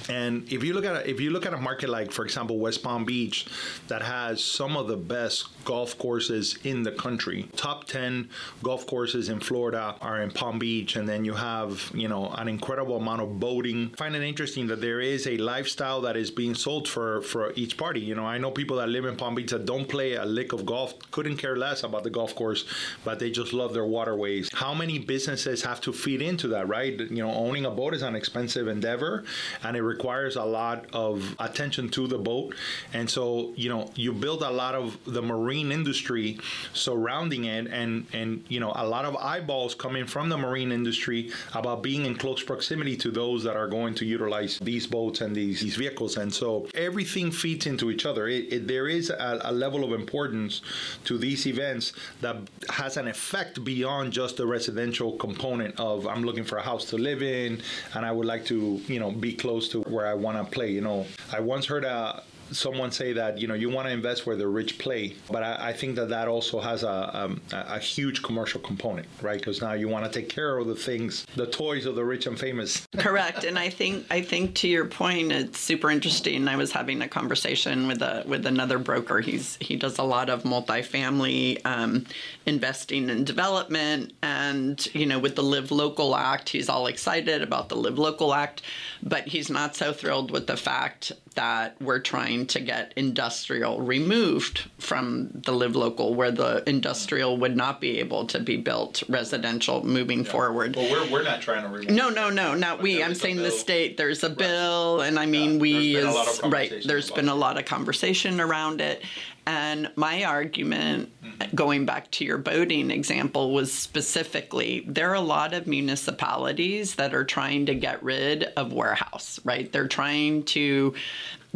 And 0.09 0.51
if 0.51 0.63
you 0.63 0.73
look 0.73 0.85
at 0.85 0.95
a, 0.95 1.09
if 1.09 1.19
you 1.19 1.29
look 1.31 1.45
at 1.45 1.53
a 1.53 1.57
market 1.57 1.89
like, 1.89 2.11
for 2.11 2.23
example, 2.23 2.57
West 2.57 2.83
Palm 2.83 3.05
Beach, 3.05 3.45
that 3.87 4.01
has 4.01 4.43
some 4.43 4.77
of 4.77 4.87
the 4.87 4.97
best 4.97 5.47
golf 5.65 5.97
courses 5.97 6.57
in 6.63 6.83
the 6.83 6.91
country. 6.91 7.49
Top 7.55 7.85
ten 7.85 8.29
golf 8.63 8.85
courses 8.87 9.29
in 9.29 9.39
Florida 9.39 9.95
are 10.01 10.21
in 10.21 10.31
Palm 10.31 10.59
Beach, 10.59 10.95
and 10.95 11.07
then 11.07 11.25
you 11.25 11.33
have 11.33 11.91
you 11.93 12.07
know 12.07 12.29
an 12.37 12.47
incredible 12.47 12.97
amount 12.97 13.21
of 13.21 13.39
boating. 13.39 13.91
I 13.93 13.97
find 13.97 14.15
it 14.15 14.23
interesting 14.23 14.67
that 14.67 14.81
there 14.81 15.01
is 15.01 15.27
a 15.27 15.37
lifestyle 15.37 16.01
that 16.01 16.15
is 16.15 16.31
being 16.31 16.55
sold 16.55 16.87
for 16.87 17.21
for 17.21 17.53
each 17.55 17.77
party. 17.77 17.99
You 17.99 18.15
know, 18.15 18.25
I 18.25 18.37
know 18.37 18.51
people 18.51 18.77
that 18.77 18.89
live 18.89 19.05
in 19.05 19.15
Palm 19.15 19.35
Beach 19.35 19.51
that 19.51 19.65
don't 19.65 19.87
play 19.87 20.13
a 20.13 20.25
lick 20.25 20.53
of 20.53 20.65
golf, 20.65 20.93
couldn't 21.11 21.37
care 21.37 21.55
less 21.55 21.83
about 21.83 22.03
the 22.03 22.09
golf 22.09 22.35
course, 22.35 22.65
but 23.03 23.19
they 23.19 23.31
just 23.31 23.53
love 23.53 23.73
their 23.73 23.85
waterways. 23.85 24.49
How 24.53 24.73
many 24.73 24.99
businesses 24.99 25.63
have 25.63 25.81
to 25.81 25.93
feed 25.93 26.21
into 26.21 26.47
that, 26.49 26.67
right? 26.67 26.99
You 26.99 27.23
know, 27.23 27.31
owning 27.31 27.65
a 27.65 27.71
boat 27.71 27.93
is 27.93 28.01
an 28.01 28.15
expensive 28.15 28.67
endeavor, 28.67 29.23
and 29.63 29.75
it 29.75 29.81
requires 29.98 30.36
a 30.36 30.44
lot 30.44 30.86
of 30.94 31.36
attention 31.39 31.89
to 31.89 32.08
the 32.08 32.20
boat. 32.20 32.54
And 32.94 33.10
so, 33.10 33.51
you 33.56 33.70
know, 33.70 33.89
you 33.96 34.13
build 34.13 34.42
a 34.44 34.54
lot 34.63 34.75
of 34.75 34.86
the 35.06 35.24
marine 35.34 35.72
industry 35.72 36.39
surrounding 36.74 37.46
it 37.46 37.66
and 37.80 38.06
and 38.13 38.30
you 38.48 38.60
know, 38.60 38.72
a 38.75 38.86
lot 38.96 39.06
of 39.06 39.16
eyeballs 39.34 39.74
coming 39.86 40.06
from 40.06 40.30
the 40.30 40.38
marine 40.38 40.72
industry 40.72 41.32
about 41.56 41.82
being 41.82 42.06
in 42.06 42.13
close 42.16 42.44
proximity 42.44 42.96
to 43.04 43.10
those 43.10 43.39
that 43.44 43.56
are 43.56 43.70
going 43.77 43.94
to 43.96 44.06
utilize 44.06 44.60
these 44.60 44.86
boats 44.86 45.22
and 45.22 45.36
these, 45.36 45.62
these 45.62 45.75
vehicles. 45.75 46.18
And 46.18 46.32
so 46.42 46.68
everything 46.75 47.32
feeds 47.32 47.66
into 47.66 47.89
each 47.89 48.06
other. 48.06 48.27
It, 48.27 48.54
it, 48.54 48.68
there 48.68 48.88
is 48.88 49.10
a, 49.10 49.39
a 49.51 49.51
level 49.51 49.84
of 49.84 49.92
importance 49.94 50.62
to 51.06 51.18
these 51.18 51.48
events 51.48 51.94
that 52.22 52.38
has 52.70 52.98
an 52.98 53.08
effect 53.08 53.63
beyond 53.63 54.13
just 54.13 54.38
the 54.38 54.46
residential 54.46 55.10
component 55.25 55.80
of 55.80 56.06
I'm 56.06 56.24
looking 56.24 56.44
for 56.44 56.58
a 56.58 56.66
house 56.72 56.86
to 56.92 56.98
live 56.98 57.22
in 57.24 57.62
and 57.96 58.06
I 58.06 58.12
would 58.12 58.27
like 58.34 58.46
to, 58.46 58.80
you 58.88 59.00
know, 59.00 59.12
be 59.12 59.34
close 59.34 59.70
to 59.70 59.87
where 59.89 60.08
I 60.08 60.13
want 60.13 60.38
to 60.38 60.51
play. 60.51 60.72
You 60.72 60.82
know, 60.82 61.06
I 61.32 61.39
once 61.39 61.65
heard 61.65 61.84
a 61.84 62.24
someone 62.51 62.92
say 62.92 63.13
that 63.13 63.38
you 63.38 63.48
know 63.48 63.54
you 63.54 63.70
want 63.70 63.88
to 63.88 63.94
invest 63.94 64.25
where 64.25 64.36
the 64.36 64.48
rich 64.48 64.77
play, 64.77 65.16
but 65.32 65.44
I, 65.44 65.70
I 65.70 65.74
think 65.74 65.96
that 65.96 66.10
that 66.10 66.27
also 66.27 66.60
has 66.60 66.84
a, 66.84 67.18
um, 67.18 67.42
a 67.51 67.80
huge 67.80 68.24
commercial 68.24 68.60
component, 68.62 69.08
right? 69.22 69.38
Because 69.38 69.62
now 69.62 69.74
you 69.74 69.88
want 69.88 70.06
to 70.06 70.20
take 70.20 70.30
care 70.30 70.58
of 70.58 70.68
the 70.68 70.75
things, 70.75 71.25
the 71.36 71.48
toys 71.48 71.86
of 71.86 71.96
the 71.96 72.04
rich 72.04 72.27
and 72.27 72.39
famous. 72.39 72.88
Correct, 72.98 73.44
and 73.44 73.58
I 73.58 73.70
think 73.70 74.06
I 74.10 74.22
think 74.22 74.56
to 74.56 74.68
your 74.68 74.86
point, 74.86 75.32
it's 75.32 75.60
super 75.60 75.89
interesting. 75.89 76.48
I 76.48 76.56
was 76.56 76.72
having 76.72 77.01
a 77.01 77.08
conversation 77.08 77.88
with 77.88 78.01
a 78.01 78.24
with 78.27 78.46
another 78.46 78.80
broker. 78.80 79.20
He's 79.20 79.58
he 79.60 79.75
does 79.75 79.98
a 79.98 80.04
lot 80.04 80.30
of 80.30 80.44
multifamily 80.44 81.66
um, 81.66 82.06
investing 82.46 83.10
and 83.10 83.25
development, 83.25 84.13
and 84.22 84.86
you 84.94 85.06
know 85.06 85.20
with 85.20 85.36
the 85.36 85.44
Live 85.44 85.72
Local 85.72 86.16
Act, 86.16 86.50
he's 86.50 86.70
all 86.70 86.88
excited 86.88 87.42
about 87.42 87.70
the 87.70 87.75
Live 87.75 87.98
Local 87.98 88.34
Act, 88.34 88.62
but 89.04 89.27
he's 89.27 89.50
not 89.50 89.75
so 89.75 89.94
thrilled 89.94 90.32
with 90.32 90.48
the 90.48 90.58
fact 90.58 91.12
that 91.38 91.79
we're 91.79 92.00
trying 92.00 92.48
to 92.48 92.60
get 92.60 92.91
industrial 92.96 93.79
removed 93.79 94.67
from 94.79 95.29
the 95.46 95.51
live 95.51 95.75
local 95.75 96.15
where 96.15 96.32
the 96.32 96.67
industrial 96.67 97.38
would 97.38 97.56
not 97.56 97.79
be 97.79 98.00
able 98.00 98.25
to 98.25 98.39
be 98.39 98.58
built 98.58 99.03
residential 99.08 99.86
moving 99.86 100.25
yeah. 100.25 100.32
forward. 100.32 100.75
Well, 100.75 100.91
we're, 100.91 101.12
we're 101.12 101.24
not 101.24 101.41
trying 101.41 101.62
to 101.62 101.70
remove 101.70 101.91
No, 101.91 102.10
no, 102.10 102.32
no, 102.32 102.56
not 102.56 102.82
we. 102.82 103.03
I'm 103.03 103.13
saying 103.13 103.38
the 103.38 103.51
state. 103.51 103.98
There's 103.98 104.24
a 104.24 104.29
right. 104.29 104.38
bill, 104.38 105.01
and 105.01 105.20
I 105.20 105.27
mean, 105.27 105.53
yeah. 105.53 105.60
we 105.60 105.96
is, 105.96 106.41
right. 106.44 106.74
There's 106.84 107.12
been 107.12 107.29
a 107.29 107.36
lot 107.36 107.60
of 107.60 107.65
conversation 107.65 108.41
around 108.41 108.82
it. 108.82 109.03
And 109.48 109.89
my 109.96 110.25
argument, 110.25 111.10
mm-hmm. 111.24 111.56
going 111.56 111.86
back 111.86 112.12
to 112.12 112.25
your 112.25 112.38
boating 112.38 112.92
example, 112.92 113.54
was 113.54 113.74
specifically 113.74 114.84
there 114.86 115.10
are 115.10 115.16
a 115.16 115.22
lot 115.22 115.54
of 115.54 115.68
municipalities 115.68 116.96
that 116.96 117.13
are 117.13 117.24
trying 117.24 117.66
to 117.68 117.74
get 117.74 118.04
rid 118.04 118.44
of 118.58 118.74
warehouse, 118.74 119.39
right? 119.46 119.72
They're 119.72 119.88
trying 119.88 120.44
to 120.58 120.96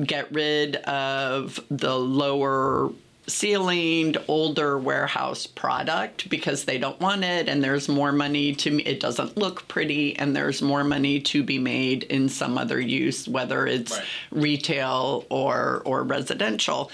get 0.02 0.32
rid 0.32 0.78
of 0.78 1.60
the 1.70 1.94
lower 2.00 2.92
ceilinged 3.28 4.24
older 4.30 4.78
warehouse 4.78 5.46
product 5.46 6.30
because 6.30 6.64
they 6.64 6.78
don't 6.78 7.00
want 7.02 7.24
it 7.24 7.48
and 7.48 7.64
there's 7.64 7.88
more 7.88 8.12
money 8.12 8.56
to 8.56 8.82
it 8.82 9.00
doesn't 9.00 9.38
look 9.38 9.68
pretty 9.68 10.18
and 10.18 10.36
there's 10.36 10.62
more 10.62 10.84
money 10.84 11.20
to 11.20 11.44
be 11.44 11.60
made 11.60 12.04
in 12.04 12.28
some 12.28 12.58
other 12.58 12.80
use 12.80 13.28
whether 13.28 13.68
it's 13.68 13.96
right. 13.96 14.06
retail 14.32 15.24
or 15.30 15.84
or 15.86 16.04
residential 16.04 16.92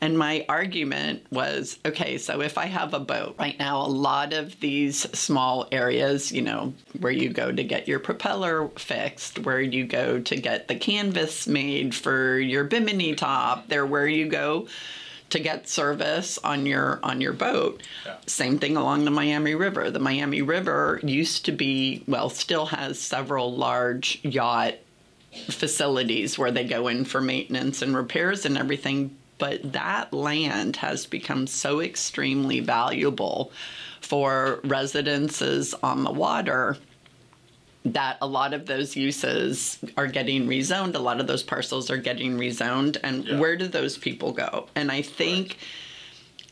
and 0.00 0.18
my 0.18 0.46
argument 0.48 1.24
was 1.30 1.78
okay, 1.84 2.16
so 2.16 2.40
if 2.40 2.56
I 2.56 2.66
have 2.66 2.94
a 2.94 3.00
boat, 3.00 3.36
right 3.38 3.58
now, 3.58 3.82
a 3.82 3.88
lot 3.88 4.32
of 4.32 4.58
these 4.60 4.98
small 5.18 5.68
areas, 5.70 6.32
you 6.32 6.42
know, 6.42 6.72
where 7.00 7.12
you 7.12 7.28
go 7.28 7.52
to 7.52 7.62
get 7.62 7.86
your 7.86 7.98
propeller 7.98 8.68
fixed, 8.76 9.40
where 9.40 9.60
you 9.60 9.84
go 9.84 10.20
to 10.20 10.36
get 10.36 10.68
the 10.68 10.74
canvas 10.74 11.46
made 11.46 11.94
for 11.94 12.38
your 12.38 12.64
bimini 12.64 13.14
top, 13.14 13.68
they're 13.68 13.86
where 13.86 14.08
you 14.08 14.28
go 14.28 14.66
to 15.30 15.38
get 15.38 15.68
service 15.68 16.38
on 16.38 16.66
your 16.66 16.98
on 17.02 17.20
your 17.20 17.32
boat. 17.32 17.82
Yeah. 18.04 18.16
Same 18.26 18.58
thing 18.58 18.76
along 18.76 19.04
the 19.04 19.10
Miami 19.10 19.54
River. 19.54 19.90
The 19.90 20.00
Miami 20.00 20.42
River 20.42 21.00
used 21.02 21.44
to 21.44 21.52
be 21.52 22.02
well, 22.06 22.30
still 22.30 22.66
has 22.66 22.98
several 22.98 23.54
large 23.54 24.18
yacht 24.22 24.74
facilities 25.48 26.38
where 26.38 26.50
they 26.50 26.64
go 26.64 26.88
in 26.88 27.04
for 27.04 27.20
maintenance 27.20 27.82
and 27.82 27.96
repairs 27.96 28.44
and 28.44 28.58
everything, 28.58 29.16
but 29.40 29.72
that 29.72 30.12
land 30.12 30.76
has 30.76 31.06
become 31.06 31.46
so 31.46 31.80
extremely 31.80 32.60
valuable 32.60 33.50
for 34.00 34.60
residences 34.64 35.74
on 35.82 36.04
the 36.04 36.12
water 36.12 36.76
that 37.84 38.18
a 38.20 38.26
lot 38.26 38.52
of 38.52 38.66
those 38.66 38.94
uses 38.94 39.78
are 39.96 40.06
getting 40.06 40.46
rezoned. 40.46 40.94
A 40.94 40.98
lot 40.98 41.18
of 41.18 41.26
those 41.26 41.42
parcels 41.42 41.90
are 41.90 41.96
getting 41.96 42.36
rezoned. 42.36 42.98
And 43.02 43.24
yeah. 43.24 43.38
where 43.38 43.56
do 43.56 43.66
those 43.66 43.96
people 43.96 44.32
go? 44.32 44.68
And 44.74 44.92
I 44.92 45.02
think. 45.02 45.58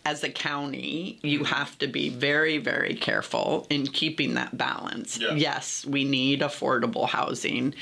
As 0.07 0.25
a 0.25 0.31
county, 0.31 1.19
you 1.23 1.41
mm-hmm. 1.41 1.53
have 1.53 1.77
to 1.81 1.87
be 1.87 2.09
very, 2.09 2.57
very 2.57 2.95
careful 2.95 3.67
in 3.69 3.87
keeping 3.87 4.35
that 4.35 4.57
balance. 4.57 5.19
Yeah. 5.21 5.35
Yes, 5.35 5.85
we 5.85 6.05
need 6.05 6.41
affordable 6.41 7.07
housing. 7.07 7.75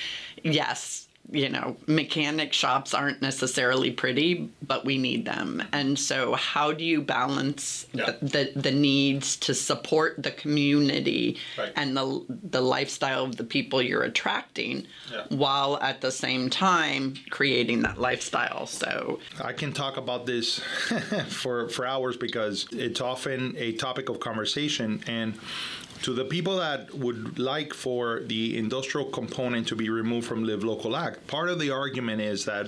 Yes, 0.43 1.06
you 1.31 1.49
know, 1.49 1.77
mechanic 1.87 2.53
shops 2.53 2.95
aren't 2.95 3.21
necessarily 3.21 3.91
pretty, 3.91 4.51
but 4.63 4.85
we 4.85 4.97
need 4.99 5.25
them. 5.25 5.63
And 5.73 5.99
so, 5.99 6.35
how 6.35 6.73
do 6.73 6.85
you 6.85 7.03
balance 7.03 7.87
yeah. 7.93 8.13
the, 8.21 8.53
the, 8.55 8.61
the 8.61 8.71
needs 8.71 9.37
to 9.39 9.55
support 9.55 10.23
the 10.23 10.31
community 10.31 11.39
right. 11.59 11.73
and 11.77 11.97
the 11.97 12.25
the 12.29 12.61
lifestyle 12.61 13.25
of 13.25 13.37
the 13.37 13.45
people 13.45 13.83
you're 13.83 14.05
attracting, 14.05 14.87
yeah. 15.11 15.25
while 15.31 15.79
at 15.81 16.01
the 16.01 16.13
same 16.13 16.49
time 16.49 17.15
creating 17.31 17.83
that 17.83 17.99
lifestyle? 17.99 18.67
So, 18.67 19.21
I 19.43 19.53
can 19.53 19.73
talk 19.73 19.97
about 19.97 20.27
this 20.27 20.59
for 21.29 21.69
for 21.69 21.87
hours 21.87 22.17
because 22.17 22.67
it's 22.73 23.01
often 23.01 23.55
a 23.57 23.73
topic 23.73 24.09
of 24.09 24.21
conversation 24.21 25.03
and 25.07 25.35
to 26.03 26.13
the 26.13 26.25
people 26.25 26.57
that 26.57 26.93
would 26.95 27.39
like 27.39 27.75
for 27.75 28.21
the 28.27 28.57
industrial 28.57 29.07
component 29.11 29.67
to 29.69 29.77
be 29.77 29.89
removed 29.91 30.27
from 30.27 30.45
Live 30.45 30.65
Local 30.65 30.97
Act, 30.97 31.27
part 31.27 31.49
of 31.49 31.59
the 31.59 31.71
argument 31.71 32.21
is 32.21 32.45
that 32.45 32.67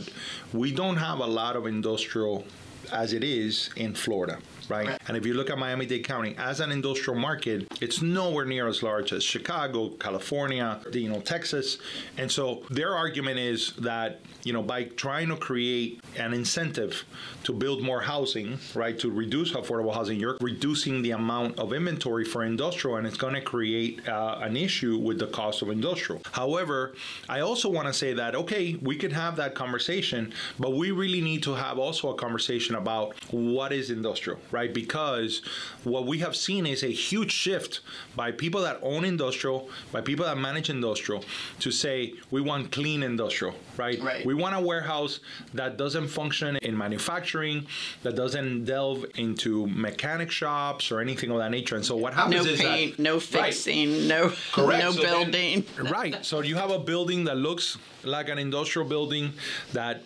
we 0.53 0.73
don't 0.73 0.97
have 0.97 1.21
a 1.21 1.27
lot 1.27 1.57
of 1.57 1.67
industrial 1.67 2.45
as 2.93 3.13
it 3.13 3.25
is 3.25 3.71
in 3.77 3.95
Florida 3.95 4.39
right? 4.69 4.89
right? 4.89 5.01
And 5.09 5.17
if 5.17 5.27
you 5.27 5.35
look 5.35 5.51
at 5.51 5.59
Miami 5.59 5.87
Dade 5.87 6.05
County 6.05 6.35
as 6.39 6.61
an 6.61 6.71
industrial 6.71 7.19
market, 7.19 7.67
it's 7.81 8.03
nowhere 8.03 8.45
near 8.45 8.69
as 8.69 8.83
large 8.83 9.13
as 9.13 9.23
Chicago, 9.23 9.91
California, 9.91 10.81
you 10.93 11.09
know, 11.09 11.21
Texas. 11.21 11.79
And 12.17 12.31
so 12.31 12.63
their 12.71 12.95
argument 12.95 13.39
is 13.39 13.73
that, 13.79 14.21
you 14.45 14.53
know, 14.53 14.63
by 14.63 14.85
trying 14.85 15.29
to 15.29 15.37
create 15.37 16.01
an 16.17 16.33
incentive 16.33 17.05
to 17.45 17.53
build 17.53 17.83
more 17.83 18.01
housing, 18.01 18.59
right, 18.75 18.99
to 18.99 19.11
reduce 19.11 19.53
affordable 19.53 19.95
housing, 19.95 20.19
you're 20.19 20.39
reducing 20.41 21.03
the 21.03 21.13
amount 21.13 21.59
of 21.59 21.73
inventory 21.73 22.25
for 22.25 22.45
industrial 22.45 22.97
and 22.97 23.07
it's 23.07 23.17
going 23.17 23.35
to 23.35 23.41
create 23.41 24.07
uh, 24.09 24.39
an 24.43 24.57
issue 24.57 24.99
with 24.99 25.19
the 25.19 25.27
cost 25.29 25.63
of 25.63 25.71
industrial. 25.71 26.21
However, 26.33 26.95
I 27.29 27.41
also 27.41 27.69
want 27.69 27.87
to 27.87 27.93
say 27.93 28.13
that, 28.15 28.35
okay, 28.35 28.75
we 28.83 28.97
can 28.97 29.11
have 29.11 29.37
that 29.37 29.55
conversation, 29.55 30.33
but 30.59 30.73
we 30.73 30.91
really 30.91 31.21
need 31.21 31.43
to 31.45 31.55
have 31.55 31.79
also 31.79 32.11
a 32.11 32.15
conversation 32.15 32.75
about 32.75 33.15
what 33.33 33.73
is 33.73 33.91
industrial, 33.91 34.39
right? 34.51 34.58
Right? 34.59 34.75
Because 34.75 35.43
what 35.85 36.05
we 36.07 36.19
have 36.19 36.35
seen 36.35 36.67
is 36.67 36.83
a 36.83 36.93
huge 37.09 37.31
shift 37.31 37.81
by 38.17 38.33
people 38.33 38.61
that 38.63 38.79
own 38.83 39.05
industrial, 39.05 39.71
by 39.93 40.01
people 40.01 40.25
that 40.25 40.37
manage 40.37 40.69
industrial, 40.69 41.25
to 41.61 41.71
say 41.71 42.15
we 42.33 42.41
want 42.41 42.73
clean 42.73 43.03
industrial, 43.05 43.55
right? 43.77 44.01
right. 44.01 44.27
We 44.27 44.35
want 44.35 44.57
a 44.57 44.61
warehouse 44.61 45.21
that 45.55 45.77
doesn't 45.77 46.09
function 46.09 46.57
in 46.57 46.77
manufacturing, 46.77 47.67
that 48.03 48.17
doesn't 48.17 48.65
delve 48.65 49.07
into 49.15 49.69
mechanic 49.69 50.31
shops 50.31 50.91
or 50.91 51.01
anything 51.01 51.31
of 51.31 51.39
that 51.39 51.53
nature. 51.53 51.77
And 51.77 51.85
so 51.85 51.95
what 51.97 52.13
happens 52.15 52.45
no 52.45 52.53
is 52.53 52.61
paint, 52.61 52.97
that 52.97 53.03
no 53.03 53.21
fixing, 53.21 53.91
right. 53.93 54.09
no 54.15 54.33
Correct. 54.53 54.85
no 54.85 54.91
so 54.91 55.03
building. 55.03 55.65
Then, 55.77 55.87
right. 55.87 56.25
So 56.25 56.41
you 56.41 56.57
have 56.57 56.71
a 56.71 56.81
building 56.81 57.25
that 57.25 57.37
looks 57.37 57.79
like 58.05 58.29
an 58.29 58.39
industrial 58.39 58.89
building 58.89 59.33
that 59.73 60.03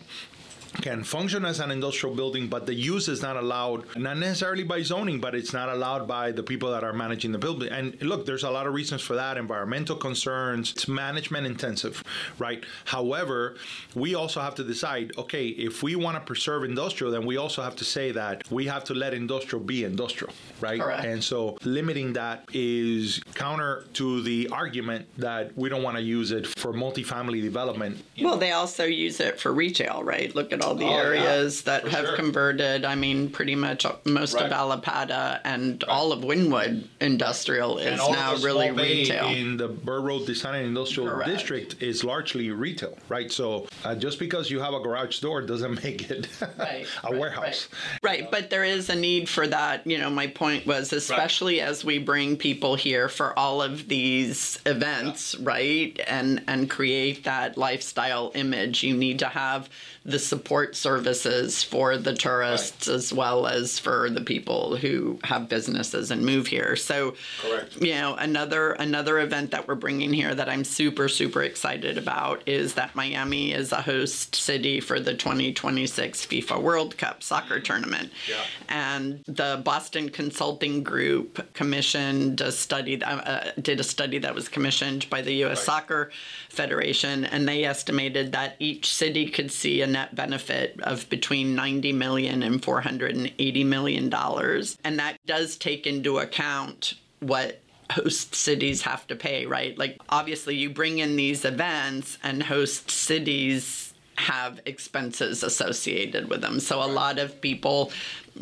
can 0.81 1.05
function 1.05 1.45
as 1.45 1.61
an 1.61 1.71
industrial 1.71 2.15
building, 2.15 2.49
but 2.49 2.67
the 2.67 2.75
use 2.75 3.09
is 3.09 3.23
not 3.23 3.37
allowed, 3.37 3.85
not 3.97 4.17
necessarily 4.19 4.65
by 4.65 4.83
zoning, 4.83 5.21
but 5.21 5.35
it's 5.35 5.53
not 5.53 5.69
allowed 5.69 6.09
by 6.09 6.33
the 6.33 6.43
people 6.43 6.71
that 6.71 6.85
are 6.85 6.93
managing 6.93 7.33
the 7.33 7.39
building. 7.39 7.71
And 7.71 8.01
look, 8.03 8.27
there's 8.27 8.45
a 8.45 8.51
lot 8.51 8.67
of 8.67 8.75
reasons 8.75 9.03
for 9.03 9.15
that 9.15 9.37
environmental 9.37 9.97
concerns, 9.97 10.73
it's 10.73 10.89
management 10.89 11.47
intensive, 11.47 12.03
right? 12.39 12.65
However, 12.85 13.57
we 13.95 14.15
also 14.15 14.41
have 14.41 14.55
to 14.57 14.65
decide 14.65 15.13
okay, 15.19 15.49
if 15.49 15.83
we 15.83 15.97
want 15.97 16.17
to 16.17 16.21
preserve 16.21 16.65
industrial, 16.65 17.13
then 17.13 17.27
we 17.27 17.37
also 17.37 17.63
have 17.63 17.77
to 17.77 17.85
say 17.85 18.13
that 18.13 18.51
we 18.51 18.67
have 18.67 18.85
to 18.85 18.95
let 18.95 19.15
industrial 19.15 19.65
be 19.65 19.85
industrial, 19.85 20.33
right? 20.61 20.81
Correct. 20.81 21.05
And 21.05 21.23
so 21.23 21.59
limiting 21.65 22.13
that 22.15 22.49
is 22.53 23.21
counter 23.35 23.85
to 23.95 24.23
the 24.23 24.49
argument 24.49 25.07
that 25.19 25.57
we 25.57 25.69
don't 25.69 25.83
want 25.83 25.97
to 25.97 26.03
use 26.03 26.33
it 26.33 26.47
for 26.59 26.73
multifamily 26.73 27.43
development. 27.43 28.03
Well, 28.21 28.37
they 28.37 28.53
also 28.53 28.85
use 28.85 29.21
it 29.21 29.39
for 29.39 29.53
retail, 29.53 30.03
right? 30.03 30.35
Look 30.35 30.53
at 30.53 30.62
at 30.63 30.69
all 30.69 30.75
the 30.75 30.85
Oh, 30.85 30.91
yeah, 30.91 30.97
areas 31.03 31.63
that 31.63 31.87
have 31.89 32.07
sure. 32.07 32.17
converted. 32.17 32.85
I 32.85 32.95
mean, 32.95 33.31
pretty 33.31 33.55
much 33.55 33.85
most 34.05 34.35
of 34.35 34.43
Right. 34.43 34.53
Allapattah 34.53 35.41
and 35.45 35.83
all 35.85 36.13
of 36.13 36.21
Wynwood 36.21 36.85
Industrial 37.01 37.79
is 37.79 37.99
now 37.99 38.35
of 38.35 38.45
really 38.45 38.71
retail. 38.71 39.29
in 39.29 39.57
the 39.57 39.69
Bird 39.69 40.03
Road 40.05 40.27
Design 40.27 40.55
and 40.57 40.67
Industrial 40.69 41.09
Correct. 41.09 41.31
District 41.31 41.83
is 41.83 42.05
largely 42.05 42.51
retail, 42.51 42.97
right? 43.09 43.31
So 43.31 43.67
uh, 43.85 43.95
just 43.95 44.19
because 44.19 44.51
you 44.51 44.61
have 44.61 44.75
a 44.75 44.81
garage 44.81 45.19
door 45.21 45.43
doesn't 45.43 45.83
make 45.85 46.11
it 46.11 46.29
Right, 46.59 46.87
a 47.05 47.11
right, 47.11 47.19
warehouse. 47.19 47.69
Right, 48.03 48.31
but 48.31 48.51
there 48.51 48.65
is 48.65 48.89
a 48.91 48.95
need 48.95 49.29
for 49.29 49.47
that. 49.49 49.87
You 49.87 49.99
know, 49.99 50.11
my 50.11 50.27
point 50.29 50.67
was, 50.67 50.93
especially 50.93 51.61
as 51.61 51.85
we 51.85 51.99
bring 51.99 52.37
people 52.37 52.75
here 52.77 53.09
for 53.09 53.37
all 53.39 53.61
of 53.63 53.89
these 53.89 54.59
events, 54.67 55.35
right, 55.39 55.99
and 56.07 56.43
and 56.47 56.69
create 56.71 57.25
that 57.25 57.57
lifestyle 57.57 58.31
image, 58.35 58.83
you 58.83 58.97
need 58.97 59.19
to 59.21 59.27
have 59.27 59.69
the 60.05 60.19
support 60.19 60.52
services 60.73 61.63
for 61.63 61.97
the 61.97 62.15
tourists 62.15 62.87
as 62.87 63.13
well 63.13 63.47
as 63.47 63.79
for 63.79 64.11
the 64.11 64.21
people 64.21 64.77
who 64.77 65.19
have 65.25 65.49
businesses 65.49 66.11
and 66.11 66.25
move 66.25 66.47
here. 66.47 66.77
So, 66.77 67.15
Correct. 67.41 67.81
you 67.81 67.95
know, 67.95 68.15
another 68.17 68.73
another 68.73 69.19
event 69.21 69.51
that 69.53 69.67
we're 69.67 69.75
bringing 69.75 70.13
here 70.13 70.35
that 70.35 70.49
I'm 70.49 70.65
super 70.65 71.09
super 71.09 71.43
excited 71.43 71.97
about 71.97 72.43
is 72.47 72.75
that 72.75 72.95
Miami 72.95 73.53
is 73.53 73.73
a 73.73 73.81
host 73.81 74.35
city 74.35 74.79
for 74.81 75.01
the 75.01 75.15
2026 75.15 76.27
FIFA 76.27 76.63
World 76.63 76.99
Cup 76.99 77.23
soccer 77.23 77.59
tournament. 77.59 78.13
Yeah. 78.29 78.43
And 78.69 79.25
the 79.27 79.63
Boston 79.65 80.11
Consulting 80.11 80.83
Group 80.83 81.55
commissioned 81.55 82.41
a 82.43 82.53
study 82.53 82.97
that 82.97 83.07
uh, 83.07 83.53
did 83.61 83.81
a 83.81 83.85
study 83.85 84.19
that 84.19 84.35
was 84.35 84.49
commissioned 84.49 85.09
by 85.09 85.23
the 85.23 85.45
US 85.45 85.65
Soccer 85.65 86.11
Federation 86.51 87.25
and 87.25 87.49
they 87.49 87.65
estimated 87.65 88.33
that 88.33 88.57
each 88.59 88.93
city 88.93 89.29
could 89.31 89.51
see 89.51 89.81
a 89.81 89.87
net 89.87 90.15
benefit 90.15 90.42
of 90.51 91.09
between 91.09 91.55
90 91.55 91.93
million 91.93 92.43
and 92.43 92.63
480 92.63 93.65
million 93.65 94.09
dollars. 94.09 94.79
And 94.85 94.99
that 94.99 95.17
does 95.27 95.57
take 95.57 95.87
into 95.87 96.19
account 96.19 96.95
what 97.21 97.61
host 97.91 98.35
cities 98.35 98.83
have 98.83 99.07
to 99.07 99.17
pay, 99.17 99.47
right? 99.47 99.77
Like, 99.79 100.01
obviously, 100.09 100.57
you 100.57 100.71
bring 100.71 100.99
in 100.99 101.17
these 101.17 101.45
events, 101.45 102.19
and 102.23 102.43
host 102.43 102.91
cities 102.91 103.92
have 104.17 104.61
expenses 104.67 105.43
associated 105.43 106.29
with 106.29 106.41
them. 106.43 106.61
So, 106.61 106.83
a 106.83 106.87
lot 106.87 107.19
of 107.19 107.41
people, 107.41 107.91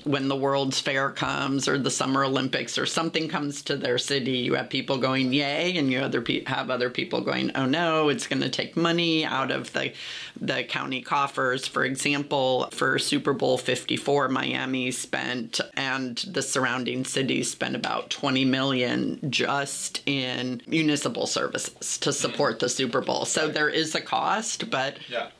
when 0.04 0.28
the 0.28 0.36
World's 0.36 0.80
Fair 0.80 1.10
comes 1.10 1.66
or 1.68 1.76
the 1.78 1.90
Summer 1.90 2.24
Olympics 2.24 2.78
or 2.78 2.86
something 2.86 3.28
comes 3.28 3.62
to 3.62 3.76
their 3.76 3.98
city, 3.98 4.38
you 4.38 4.54
have 4.54 4.70
people 4.70 4.98
going, 4.98 5.32
yay, 5.32 5.76
and 5.76 5.90
you 5.90 5.98
other 6.00 6.20
pe- 6.22 6.44
have 6.44 6.70
other 6.70 6.90
people 6.90 7.20
going, 7.20 7.50
oh 7.54 7.66
no, 7.66 8.08
it's 8.08 8.26
going 8.26 8.42
to 8.42 8.48
take 8.48 8.76
money 8.76 9.24
out 9.24 9.50
of 9.50 9.72
the, 9.72 9.92
the 10.40 10.62
county 10.64 11.02
coffers. 11.02 11.66
For 11.66 11.84
example, 11.84 12.68
for 12.72 12.98
Super 12.98 13.32
Bowl 13.32 13.58
54, 13.58 14.28
Miami 14.28 14.90
spent 14.92 15.60
and 15.74 16.18
the 16.18 16.42
surrounding 16.42 17.04
cities 17.04 17.50
spent 17.50 17.74
about 17.74 18.10
20 18.10 18.44
million 18.44 19.18
just 19.30 20.02
in 20.06 20.62
municipal 20.66 21.26
services 21.26 21.98
to 21.98 22.12
support 22.12 22.58
the 22.60 22.68
Super 22.68 23.00
Bowl. 23.00 23.24
So 23.24 23.48
there 23.48 23.68
is 23.68 23.94
a 23.94 24.00
cost, 24.00 24.70
but 24.70 24.98
Yeah. 25.08 25.30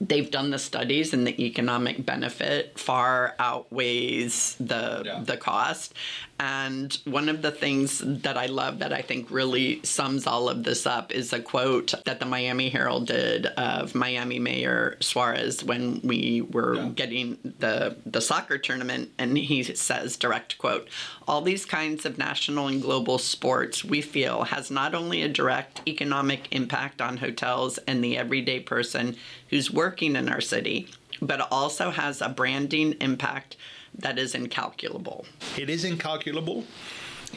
They've 0.00 0.30
done 0.30 0.50
the 0.50 0.58
studies 0.58 1.14
and 1.14 1.26
the 1.26 1.42
economic 1.44 2.04
benefit 2.04 2.78
far 2.78 3.34
outweighs 3.38 4.56
the 4.60 5.02
Yeah. 5.04 5.22
the 5.24 5.36
cost 5.36 5.94
and 6.38 6.98
one 7.04 7.28
of 7.28 7.42
the 7.42 7.50
things 7.50 8.02
that 8.04 8.36
I 8.36 8.46
love 8.46 8.80
that 8.80 8.92
I 8.92 9.00
think 9.02 9.30
really 9.30 9.80
sums 9.82 10.26
all 10.26 10.48
of 10.48 10.64
this 10.64 10.86
up 10.86 11.12
is 11.12 11.32
a 11.32 11.40
quote 11.40 11.94
that 12.04 12.20
the 12.20 12.26
Miami 12.26 12.68
Herald 12.68 13.06
did 13.06 13.46
of 13.46 13.94
Miami 13.94 14.38
Mayor 14.38 14.96
Suarez 15.00 15.64
when 15.64 16.00
we 16.02 16.42
were 16.42 16.74
Yeah. 16.76 16.88
getting 16.90 17.38
the 17.58 17.96
the 18.04 18.20
soccer 18.20 18.58
tournament 18.58 19.10
and 19.18 19.36
he 19.38 19.62
says 19.62 20.16
direct 20.16 20.58
quote 20.58 20.88
all 21.26 21.40
these 21.40 21.64
kinds 21.64 22.04
of 22.04 22.18
national 22.18 22.68
and 22.68 22.82
global 22.82 23.18
sports 23.18 23.84
we 23.84 24.00
feel 24.00 24.44
has 24.44 24.70
not 24.70 24.94
only 24.94 25.22
a 25.22 25.28
direct 25.28 25.80
economic 25.88 26.48
impact 26.50 27.00
on 27.00 27.16
hotels 27.18 27.78
and 27.86 28.02
the 28.04 28.16
everyday 28.18 28.60
person 28.60 29.16
who's 29.50 29.70
working 29.70 30.16
in 30.16 30.28
our 30.28 30.40
city 30.40 30.88
but 31.20 31.40
also 31.50 31.90
has 31.90 32.20
a 32.20 32.28
branding 32.28 32.94
impact 33.00 33.56
that 33.98 34.18
is 34.18 34.34
incalculable 34.34 35.24
It 35.56 35.70
is 35.70 35.84
incalculable, 35.84 36.64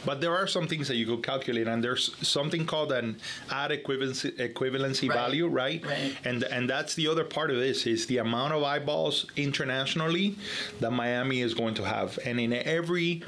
but 0.04 0.20
there 0.20 0.34
are 0.36 0.46
some 0.46 0.66
things 0.68 0.88
that 0.88 0.96
you 0.96 1.06
could 1.06 1.22
calculate, 1.22 1.66
and 1.66 1.82
there's 1.82 2.14
something 2.26 2.64
called 2.66 2.92
an 2.92 3.18
ad 3.50 3.70
equivalency, 3.70 4.30
equivalency 4.38 5.08
Right. 5.08 5.18
value, 5.18 5.46
right? 5.48 5.84
Right. 5.84 6.14
And 6.24 6.44
and 6.44 6.68
that's 6.68 6.94
the 6.94 7.08
other 7.08 7.24
part 7.24 7.50
of 7.50 7.56
this 7.58 7.86
is 7.86 8.06
the 8.06 8.18
amount 8.18 8.52
of 8.54 8.62
eyeballs 8.62 9.26
internationally 9.36 10.36
that 10.80 10.92
Miami 10.92 11.40
is 11.40 11.54
going 11.54 11.74
to 11.74 11.84
have, 11.84 12.18
and 12.24 12.38
in 12.40 12.52
every 12.52 13.22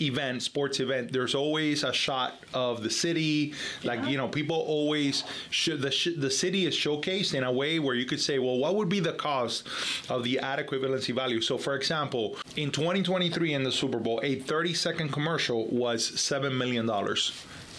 event, 0.00 0.42
sports 0.42 0.80
event, 0.80 1.12
there's 1.12 1.34
always 1.34 1.84
a 1.84 1.92
shot 1.92 2.34
of 2.54 2.82
the 2.82 2.90
city. 2.90 3.54
Like 3.84 4.04
you 4.06 4.16
know, 4.16 4.28
people 4.28 4.56
always 4.56 5.24
should 5.50 5.80
the 5.82 5.90
sh- 5.90 6.16
the 6.16 6.30
city 6.30 6.66
is 6.66 6.74
showcased 6.74 7.34
in 7.34 7.44
a 7.44 7.52
way 7.52 7.78
where 7.78 7.94
you 7.94 8.04
could 8.06 8.20
say, 8.20 8.38
well, 8.38 8.58
what 8.58 8.74
would 8.76 8.88
be 8.88 9.00
the 9.00 9.12
cost 9.14 9.66
of 10.08 10.24
the 10.24 10.38
ad 10.38 10.58
equivalency 10.64 11.14
value? 11.14 11.40
So, 11.40 11.58
for 11.58 11.74
example, 11.74 12.36
in 12.56 12.70
2023 12.70 13.54
in 13.54 13.64
the 13.64 13.72
Super 13.72 13.98
Bowl, 13.98 14.20
a 14.22 14.36
30 14.36 14.74
second 14.74 15.12
commercial 15.12 15.66
was 15.68 16.20
seven 16.20 16.56
million 16.56 16.86
dollars. 16.86 17.32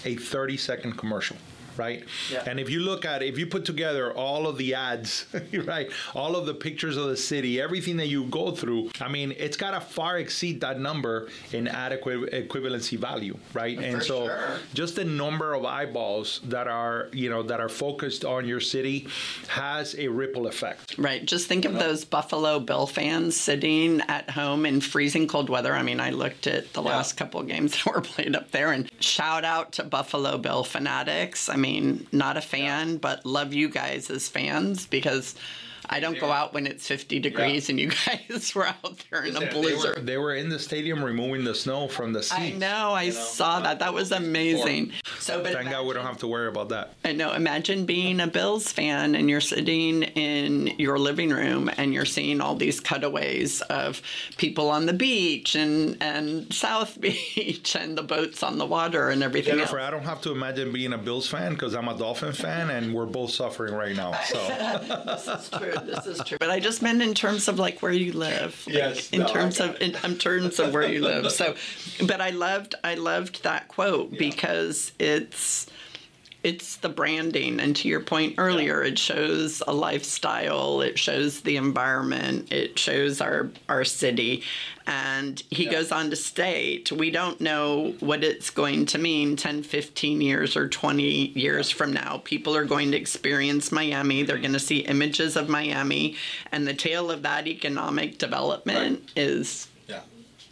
A 0.05 0.15
30 0.15 0.55
second 0.57 0.97
commercial. 0.97 1.35
Right, 1.79 2.03
Yeah. 2.29 2.43
and 2.45 2.59
if 2.59 2.69
you 2.69 2.81
look 2.81 3.05
at 3.05 3.23
if 3.23 3.37
you 3.37 3.47
put 3.47 3.63
together 3.63 4.11
all 4.13 4.47
of 4.47 4.57
the 4.57 4.73
ads, 4.75 5.25
right, 5.65 5.89
all 6.13 6.35
of 6.35 6.45
the 6.45 6.53
pictures 6.53 6.97
of 6.97 7.05
the 7.07 7.15
city, 7.15 7.61
everything 7.61 7.95
that 7.97 8.07
you 8.07 8.25
go 8.25 8.51
through, 8.51 8.91
I 8.99 9.07
mean, 9.07 9.33
it's 9.37 9.55
got 9.55 9.71
to 9.71 9.79
far 9.79 10.17
exceed 10.19 10.59
that 10.61 10.79
number 10.81 11.29
in 11.53 11.67
adequate 11.69 12.31
equivalency 12.33 12.97
value, 12.97 13.37
right? 13.53 13.77
and 13.79 14.03
so, 14.03 14.25
sure. 14.27 14.59
just 14.73 14.97
the 14.97 15.05
number 15.05 15.53
of 15.53 15.63
eyeballs 15.63 16.41
that 16.45 16.67
are, 16.67 17.07
you 17.13 17.29
know, 17.29 17.43
that 17.43 17.61
are 17.61 17.69
focused 17.69 18.25
on 18.25 18.45
your 18.45 18.59
city 18.59 19.07
has 19.47 19.95
a 19.97 20.07
ripple 20.09 20.47
effect. 20.47 20.97
Right. 20.97 21.23
Just 21.23 21.47
think 21.47 21.63
of 21.63 21.73
those 21.75 22.03
Buffalo 22.03 22.59
Bill 22.59 22.87
fans 22.87 23.37
sitting 23.37 24.01
at 24.09 24.29
home 24.29 24.65
in 24.65 24.81
freezing 24.81 25.27
cold 25.29 25.49
weather. 25.49 25.73
I 25.73 25.83
mean, 25.83 25.99
I 26.01 26.09
looked 26.09 26.45
at 26.47 26.73
the 26.73 26.81
Yeah. 26.83 26.89
last 26.89 27.13
couple 27.15 27.39
of 27.39 27.47
games 27.47 27.71
that 27.83 27.85
were 27.93 28.01
played 28.01 28.35
up 28.35 28.51
there 28.51 28.71
and 28.73 28.88
shout 28.99 29.45
out 29.45 29.73
to 29.73 29.83
Buffalo 29.83 30.37
Bill 30.37 30.63
fanatics. 30.63 31.49
I 31.49 31.55
mean, 31.55 32.07
not 32.11 32.37
a 32.37 32.41
fan, 32.41 32.97
but 32.97 33.25
love 33.25 33.53
you 33.53 33.69
guys 33.69 34.09
as 34.09 34.27
fans 34.27 34.85
because 34.85 35.35
I 35.91 35.99
don't 35.99 36.19
go 36.19 36.31
out 36.31 36.53
when 36.53 36.67
it's 36.67 36.87
50 36.87 37.19
degrees 37.19 37.69
and 37.69 37.79
you 37.79 37.89
guys 38.05 38.53
were 38.55 38.67
out 38.67 39.03
there 39.09 39.23
in 39.25 39.35
a 39.35 39.39
They 39.39 39.45
were, 39.47 39.51
blizzard. 39.51 40.05
they 40.05 40.17
were 40.17 40.35
in 40.35 40.49
the 40.49 40.59
stadium 40.59 41.03
removing 41.03 41.43
the 41.43 41.55
snow 41.55 41.87
from 41.87 42.13
the 42.13 42.21
seats. 42.21 42.33
I 42.39 42.49
know, 42.51 42.91
I 42.91 43.09
saw 43.09 43.59
that. 43.61 43.79
That 43.79 43.93
was 43.93 44.11
amazing. 44.11 44.91
So, 45.17 45.41
but 45.43 45.53
Thank 45.53 45.69
God 45.69 45.85
we 45.87 45.93
don't 45.93 46.05
have 46.05 46.19
to 46.19 46.27
worry 46.27 46.47
about 46.47 46.69
that. 46.69 46.93
I 47.03 47.11
know. 47.13 47.33
Imagine 47.33 47.85
being 47.85 48.19
a 48.19 48.27
Bills 48.27 48.71
fan 48.71 49.15
and 49.15 49.29
you're 49.29 49.41
sitting 49.41 50.03
in 50.03 50.67
your 50.77 50.99
living 50.99 51.29
room 51.31 51.69
and 51.77 51.93
you're 51.93 52.05
seeing 52.05 52.39
all 52.41 52.55
these 52.55 52.79
cutaways 52.79 53.61
of 53.61 54.01
people 54.37 54.69
on 54.69 54.85
the 54.85 54.93
beach 54.93 55.55
and, 55.55 55.97
and 56.01 56.53
South 56.53 56.99
Beach 57.01 57.75
and 57.75 57.97
the 57.97 58.03
boats 58.03 58.43
on 58.43 58.57
the 58.57 58.65
water 58.65 59.09
and 59.09 59.23
everything 59.23 59.53
else. 59.59 59.71
Jennifer, 59.71 59.79
I 59.79 59.89
don't 59.89 60.03
have 60.03 60.21
to 60.21 60.31
imagine 60.31 60.71
being 60.71 60.93
a 60.93 60.97
Bills 60.97 61.27
fan 61.27 61.53
because 61.53 61.73
I'm 61.75 61.87
a 61.87 61.97
Dolphin 61.97 62.33
fan 62.33 62.69
and 62.69 62.93
we're 62.93 63.05
both 63.05 63.31
suffering 63.31 63.73
right 63.73 63.95
now. 63.95 64.13
So 64.25 64.37
This 65.05 65.27
is 65.27 65.49
true. 65.49 65.73
This 65.85 66.05
is 66.05 66.21
true. 66.23 66.37
But 66.39 66.49
I 66.49 66.59
just 66.59 66.81
meant 66.81 67.01
in 67.01 67.13
terms 67.13 67.47
of 67.47 67.59
like 67.59 67.81
where 67.81 67.91
you 67.91 68.13
live. 68.13 68.63
Like, 68.67 68.75
Yes, 68.75 69.09
In 69.11 69.21
no, 69.21 69.27
terms 69.27 69.59
of 69.59 69.79
in, 69.81 69.95
in 70.03 70.17
terms 70.17 70.59
of 70.59 70.73
where 70.73 70.87
you 70.87 71.01
live. 71.01 71.31
So, 71.39 71.55
but 72.05 72.19
I 72.21 72.31
loved 72.31 72.75
I 72.83 72.95
loved 72.95 73.43
that 73.43 73.67
quote 73.67 74.11
because 74.11 74.91
it's 74.99 75.67
it's 76.43 76.77
the 76.77 76.89
branding. 76.89 77.59
And 77.59 77.75
to 77.77 77.87
your 77.87 77.99
point 77.99 78.35
earlier 78.37 78.81
it 78.81 78.97
shows 78.97 79.61
a 79.67 79.73
lifestyle 79.73 80.81
it 80.81 80.97
shows 80.97 81.41
the 81.41 81.57
environment 81.57 82.51
it 82.51 82.79
shows 82.79 83.21
our 83.21 83.49
our 83.67 83.83
city. 83.83 84.43
And 84.87 85.41
he 85.51 85.65
goes 85.65 85.91
on 85.91 86.09
to 86.09 86.15
state 86.15 86.91
we 86.91 87.11
don't 87.11 87.41
know 87.41 87.93
what 87.99 88.23
it's 88.23 88.49
going 88.49 88.85
to 88.87 88.97
mean 88.97 89.35
10 89.35 89.63
15 89.63 90.21
years 90.21 90.55
or 90.55 90.67
20 90.67 91.03
years 91.03 91.69
from 91.69 91.93
now. 91.93 92.21
People 92.23 92.55
are 92.55 92.65
going 92.65 92.91
to 92.91 92.97
experience 92.97 93.71
miami. 93.71 94.23
They're 94.23 94.37
going 94.37 94.53
to 94.53 94.59
see 94.59 94.79
images 94.79 95.35
of 95.35 95.49
miami. 95.49 96.15
And 96.51 96.67
the 96.67 96.73
tale 96.73 97.11
of 97.11 97.23
that 97.23 97.47
economic 97.47 98.17
development 98.17 99.11
is 99.15 99.67
yeah. 99.67 99.78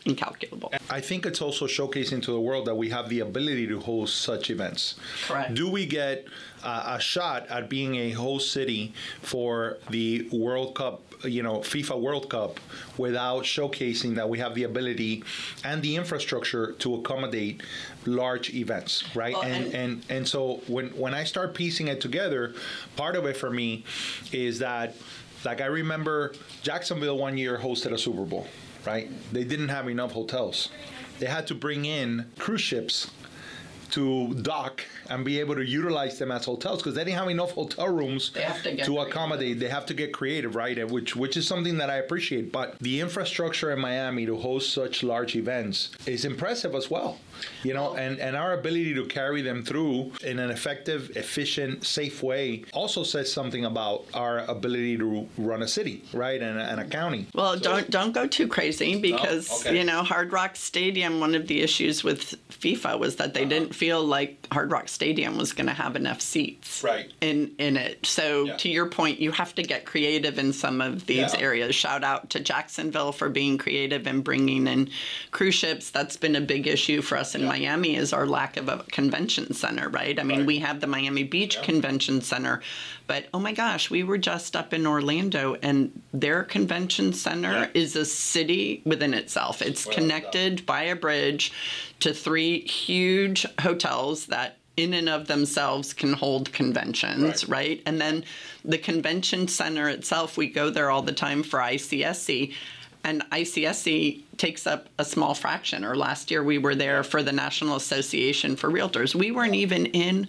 Incalculable 0.09 0.69
I 0.89 1.01
think 1.01 1.25
it's 1.25 1.41
also 1.41 1.65
showcasing 1.67 2.21
to 2.23 2.31
the 2.31 2.39
world 2.49 2.65
that 2.67 2.75
we 2.83 2.89
have 2.89 3.09
the 3.09 3.19
ability 3.29 3.65
to 3.67 3.79
host 3.79 4.13
such 4.29 4.49
events. 4.49 4.95
Correct. 5.27 5.53
Do 5.53 5.65
we 5.69 5.85
get 5.85 6.25
uh, 6.63 6.95
a 6.97 6.99
shot 6.99 7.41
at 7.49 7.63
being 7.69 7.95
a 7.95 8.11
host 8.11 8.51
city 8.57 8.93
for 9.21 9.77
the 9.89 10.27
World 10.31 10.75
Cup, 10.75 11.01
you 11.25 11.43
know, 11.43 11.57
FIFA 11.59 11.99
World 11.99 12.29
Cup, 12.29 12.59
without 12.97 13.43
showcasing 13.43 14.15
that 14.15 14.27
we 14.29 14.37
have 14.39 14.53
the 14.55 14.63
ability 14.63 15.23
and 15.63 15.81
the 15.83 15.95
infrastructure 16.01 16.71
to 16.83 16.95
accommodate 16.95 17.61
large 18.05 18.53
events, 18.53 19.03
right? 19.15 19.35
And, 19.43 19.65
and- 19.65 19.73
and 19.75 19.91
and 20.09 20.27
so 20.27 20.61
when 20.67 20.87
when 21.03 21.13
I 21.13 21.23
start 21.25 21.53
piecing 21.53 21.87
it 21.89 21.99
together, 22.01 22.53
part 22.95 23.15
of 23.15 23.25
it 23.25 23.35
for 23.37 23.49
me 23.51 23.83
is 24.31 24.59
that 24.59 24.95
Like 25.45 25.61
I 25.61 25.67
remember 25.81 26.33
Jacksonville 26.63 27.17
one 27.27 27.37
year 27.37 27.57
hosted 27.59 27.91
a 27.93 27.97
Super 27.97 28.25
Bowl, 28.25 28.47
right? 28.87 29.11
They 29.33 29.43
didn't 29.43 29.69
have 29.69 29.87
enough 29.89 30.13
hotels. 30.13 30.69
They 31.19 31.25
had 31.27 31.45
to 31.47 31.55
bring 31.55 31.85
in 31.85 32.25
cruise 32.39 32.61
ships 32.61 33.11
to 33.89 34.33
dock 34.41 34.83
and 35.09 35.23
be 35.23 35.39
able 35.39 35.55
to 35.55 35.65
utilize 35.65 36.19
them 36.19 36.31
as 36.31 36.45
hotels 36.45 36.79
because 36.79 36.93
they 36.95 37.03
didn't 37.05 37.17
have 37.19 37.29
enough 37.29 37.51
hotel 37.51 37.87
rooms 37.87 38.29
to 38.29 38.39
to 38.85 38.99
accommodate. 38.99 39.59
They 39.59 39.69
have 39.69 39.85
to 39.87 39.93
get 39.93 40.11
creative, 40.13 40.55
right? 40.55 40.77
And 40.77 40.89
Which 40.91 41.15
which 41.15 41.37
is 41.37 41.47
something 41.47 41.77
that 41.77 41.89
I 41.89 41.97
appreciate. 41.97 42.51
But 42.51 42.79
the 42.79 42.99
infrastructure 42.99 43.71
in 43.71 43.79
Miami 43.79 44.25
to 44.25 44.37
host 44.37 44.73
such 44.73 45.03
large 45.03 45.35
events 45.35 45.91
is 46.05 46.25
impressive 46.25 46.75
as 46.75 46.89
well. 46.89 47.19
You 47.63 47.73
know, 47.73 47.95
and, 47.95 48.19
and 48.19 48.35
our 48.35 48.53
ability 48.53 48.93
to 48.95 49.05
carry 49.05 49.41
them 49.41 49.63
through 49.63 50.11
in 50.23 50.39
an 50.39 50.49
effective, 50.51 51.11
efficient, 51.15 51.85
safe 51.85 52.23
way 52.23 52.63
also 52.73 53.03
says 53.03 53.31
something 53.31 53.65
about 53.65 54.05
our 54.13 54.39
ability 54.39 54.97
to 54.97 55.27
run 55.37 55.61
a 55.61 55.67
city, 55.67 56.03
right, 56.13 56.41
and 56.41 56.59
a, 56.59 56.63
and 56.63 56.79
a 56.79 56.85
county. 56.85 57.27
Well, 57.33 57.57
don't 57.57 57.89
don't 57.89 58.11
go 58.11 58.27
too 58.27 58.47
crazy 58.47 58.99
because 58.99 59.65
okay. 59.65 59.77
you 59.77 59.83
know 59.83 60.03
Hard 60.03 60.31
Rock 60.31 60.55
Stadium. 60.55 61.19
One 61.19 61.35
of 61.35 61.47
the 61.47 61.61
issues 61.61 62.03
with 62.03 62.35
FIFA 62.49 62.99
was 62.99 63.17
that 63.17 63.33
they 63.33 63.41
uh-huh. 63.41 63.49
didn't 63.49 63.75
feel 63.75 64.03
like 64.03 64.47
Hard 64.51 64.71
Rock 64.71 64.89
Stadium 64.89 65.37
was 65.37 65.53
going 65.53 65.67
to 65.67 65.73
have 65.73 65.95
enough 65.95 66.21
seats 66.21 66.83
Right. 66.83 67.11
in 67.21 67.51
in 67.57 67.77
it. 67.77 68.05
So 68.05 68.45
Yeah. 68.45 68.57
to 68.57 68.69
your 68.69 68.87
point, 68.87 69.19
you 69.19 69.31
have 69.31 69.53
to 69.55 69.63
get 69.63 69.85
creative 69.85 70.39
in 70.39 70.53
some 70.53 70.81
of 70.81 71.05
these 71.05 71.33
Yeah. 71.33 71.39
areas. 71.39 71.75
Shout 71.75 72.03
out 72.03 72.29
to 72.31 72.39
Jacksonville 72.39 73.11
for 73.11 73.29
being 73.29 73.57
creative 73.57 74.07
and 74.07 74.23
bringing 74.23 74.67
in 74.67 74.89
cruise 75.31 75.55
ships. 75.55 75.89
That's 75.89 76.17
been 76.17 76.35
a 76.35 76.41
big 76.41 76.67
issue 76.67 77.01
for 77.01 77.17
us 77.17 77.26
in 77.35 77.45
Miami 77.45 77.95
is 77.95 78.13
our 78.13 78.25
lack 78.25 78.57
of 78.57 78.69
a 78.69 78.83
convention 78.91 79.53
center. 79.53 79.89
Right. 79.89 80.19
I 80.19 80.23
mean, 80.23 80.39
Right. 80.39 80.47
we 80.47 80.59
have 80.59 80.79
the 80.79 80.87
Miami 80.87 81.23
Beach 81.23 81.61
Convention 81.61 82.21
Center, 82.21 82.61
but 83.07 83.25
oh 83.33 83.39
my 83.39 83.51
gosh, 83.53 83.89
we 83.89 84.03
were 84.03 84.17
just 84.17 84.55
up 84.55 84.73
in 84.73 84.85
Orlando 84.87 85.55
and 85.61 85.91
their 86.13 86.43
convention 86.43 87.13
center 87.13 87.51
Yeah. 87.51 87.67
is 87.81 87.95
a 87.95 88.05
city 88.05 88.81
within 88.85 89.13
itself. 89.13 89.61
It's 89.61 89.85
a 89.85 89.89
connected 89.91 90.65
by 90.65 90.83
a 90.83 90.95
bridge 90.95 91.51
to 92.01 92.13
three 92.13 92.61
huge 92.67 93.45
hotels 93.61 94.25
that 94.27 94.57
in 94.75 94.93
and 94.93 95.09
of 95.09 95.25
themselves 95.27 95.91
can 95.91 96.13
hold 96.13 96.53
conventions, 96.53 97.47
Right. 97.47 97.67
right? 97.67 97.81
And 97.87 97.99
then 97.99 98.23
the 98.63 98.77
convention 98.77 99.47
center 99.47 99.89
itself, 99.89 100.37
we 100.37 100.47
go 100.47 100.69
there 100.69 100.91
all 100.91 101.01
the 101.01 101.13
time 101.13 101.41
for 101.41 101.59
ICSC. 101.59 102.53
And 103.07 103.23
ICSC 103.31 104.23
takes 104.35 104.67
up 104.67 104.89
a 104.99 105.05
small 105.05 105.33
fraction. 105.33 105.85
Or 105.85 105.95
last 105.95 106.29
year 106.29 106.43
we 106.43 106.57
were 106.57 106.75
there 106.75 107.03
for 107.03 107.23
the 107.23 107.31
National 107.31 107.77
Association 107.77 108.57
for 108.57 108.69
Realtors. 108.69 109.15
We 109.15 109.31
weren't 109.31 109.55
even 109.55 109.85
in 109.85 110.27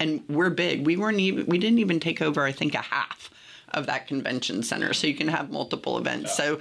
and 0.00 0.24
we're 0.26 0.48
big. 0.48 0.86
We 0.86 0.96
weren't 0.96 1.20
even 1.20 1.44
we 1.44 1.58
didn't 1.58 1.78
even 1.78 2.00
take 2.00 2.22
over 2.22 2.42
I 2.42 2.52
think 2.52 2.74
a 2.74 2.78
half 2.78 3.30
of 3.74 3.84
that 3.84 4.06
convention 4.06 4.62
center. 4.62 4.94
So 4.94 5.06
you 5.06 5.14
can 5.14 5.28
have 5.28 5.50
multiple 5.50 5.98
events. 5.98 6.34
So 6.34 6.58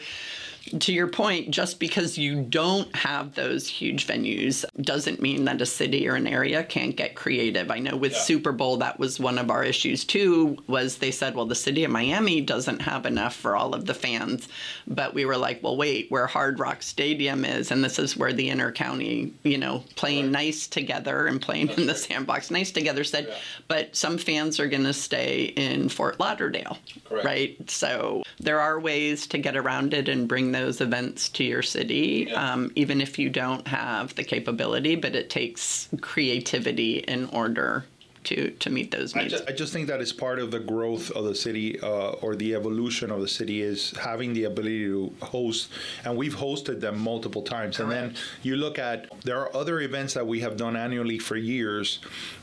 to 0.79 0.91
your 0.93 1.07
point, 1.07 1.51
just 1.51 1.79
because 1.79 2.17
you 2.17 2.41
don't 2.41 2.93
have 2.95 3.35
those 3.35 3.67
huge 3.67 4.07
venues 4.07 4.65
doesn't 4.81 5.21
mean 5.21 5.45
that 5.45 5.61
a 5.61 5.65
city 5.65 6.07
or 6.07 6.15
an 6.15 6.25
area 6.27 6.63
can't 6.63 6.95
get 6.95 7.15
creative. 7.15 7.69
I 7.69 7.79
know 7.79 7.95
with 7.95 8.13
Yeah. 8.13 8.19
Super 8.19 8.51
Bowl 8.51 8.77
that 8.77 8.97
was 8.99 9.19
one 9.19 9.37
of 9.37 9.51
our 9.51 9.63
issues 9.63 10.03
too 10.03 10.57
was 10.67 10.97
they 10.97 11.11
said, 11.11 11.35
well, 11.35 11.45
the 11.45 11.55
city 11.55 11.83
of 11.83 11.91
Miami 11.91 12.41
doesn't 12.41 12.81
have 12.81 13.05
enough 13.05 13.35
for 13.35 13.55
all 13.55 13.73
of 13.75 13.85
the 13.85 13.93
fans. 13.93 14.47
But 14.87 15.13
we 15.13 15.25
were 15.25 15.37
like, 15.37 15.61
well, 15.61 15.77
wait, 15.77 16.09
where 16.09 16.25
Hard 16.27 16.59
Rock 16.59 16.81
Stadium 16.81 17.45
is 17.45 17.69
and 17.71 17.83
this 17.83 17.99
is 17.99 18.17
where 18.17 18.33
the 18.33 18.49
inner 18.49 18.71
county, 18.71 19.33
you 19.43 19.57
know, 19.57 19.83
playing 19.95 20.25
Right. 20.25 20.31
nice 20.31 20.67
together 20.67 21.27
and 21.27 21.41
playing 21.41 21.69
in 21.69 21.85
the 21.85 21.95
sandbox 21.95 22.49
nice 22.49 22.71
together 22.71 23.03
said, 23.03 23.27
Yeah. 23.29 23.35
but 23.67 23.95
some 23.95 24.17
fans 24.17 24.59
are 24.59 24.67
going 24.67 24.83
to 24.83 24.93
stay 24.93 25.43
in 25.55 25.89
Fort 25.89 26.19
Lauderdale, 26.19 26.77
Correct. 27.07 27.25
right? 27.25 27.69
So 27.69 28.23
there 28.39 28.59
are 28.59 28.79
ways 28.79 29.27
to 29.27 29.37
get 29.37 29.55
around 29.55 29.93
it 29.93 30.09
and 30.09 30.27
bring 30.27 30.51
those 30.55 30.81
events 30.81 31.29
to 31.29 31.43
your 31.43 31.61
city, 31.61 32.27
Yeah. 32.29 32.53
um, 32.53 32.71
even 32.75 33.01
if 33.01 33.19
you 33.19 33.29
don't 33.29 33.67
have 33.67 34.15
the 34.15 34.23
capability. 34.23 34.95
But 34.95 35.15
it 35.15 35.29
takes 35.29 35.89
creativity 36.01 36.99
in 36.99 37.25
order 37.27 37.85
to 38.25 38.51
to 38.51 38.69
meet 38.69 38.91
those 38.91 39.15
I 39.15 39.21
needs. 39.21 39.33
just, 39.33 39.49
I 39.49 39.51
just 39.53 39.73
think 39.73 39.87
that 39.87 40.01
is 40.01 40.13
part 40.13 40.39
of 40.39 40.51
the 40.51 40.59
growth 40.59 41.11
of 41.11 41.25
the 41.25 41.35
city 41.35 41.79
uh, 41.81 42.11
or 42.21 42.35
the 42.35 42.53
evolution 42.55 43.11
of 43.11 43.21
the 43.21 43.27
city 43.27 43.61
is 43.61 43.91
having 43.97 44.33
the 44.33 44.45
ability 44.45 44.85
to 44.85 45.13
host, 45.21 45.69
and 46.03 46.15
we've 46.17 46.35
hosted 46.35 46.79
them 46.79 46.99
multiple 46.99 47.41
times. 47.41 47.79
And 47.79 47.91
then 47.91 48.15
you 48.43 48.55
look 48.55 48.79
at 48.79 49.09
there 49.21 49.39
are 49.39 49.55
other 49.55 49.79
events 49.81 50.13
that 50.13 50.25
we 50.25 50.39
have 50.41 50.57
done 50.57 50.75
annually 50.75 51.19
for 51.19 51.35
years 51.37 51.99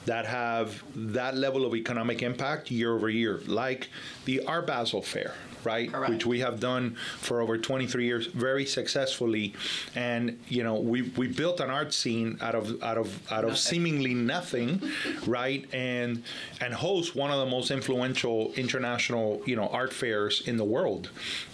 that 0.07 0.27
have 0.27 0.83
that 0.95 1.37
level 1.37 1.65
of 1.67 1.75
economic 1.75 2.23
impact 2.23 2.71
year 2.71 2.95
over 2.95 3.09
year, 3.09 3.41
like 3.47 3.89
the 4.25 4.45
Art 4.47 4.67
Basel 4.67 5.03
Fair. 5.03 5.35
Right, 5.65 5.93
Correct. 5.93 6.11
which 6.13 6.27
we 6.27 6.41
have 6.41 6.59
done 6.59 6.97
for 7.19 7.41
over 7.41 7.57
23 7.57 8.05
years 8.05 8.27
very 8.27 8.67
successfully, 8.67 9.55
and 9.95 10.37
you 10.49 10.65
know 10.65 10.75
we 10.81 11.03
we 11.17 11.29
built 11.29 11.61
an 11.61 11.71
art 11.71 11.95
scene 11.95 12.37
out 12.41 12.57
of 12.57 12.83
out 12.83 12.99
of 12.99 13.21
out 13.31 13.45
of 13.45 13.57
seemingly 13.57 14.13
nothing, 14.13 14.83
right? 15.27 15.65
And 15.73 16.23
and 16.61 16.75
host 16.75 17.15
one 17.17 17.31
of 17.31 17.39
the 17.39 17.47
most 17.47 17.71
influential 17.71 18.53
international 18.57 19.43
you 19.47 19.57
know 19.57 19.69
art 19.69 19.93
fairs 19.93 20.43
in 20.47 20.57
the 20.57 20.65
world, 20.65 21.11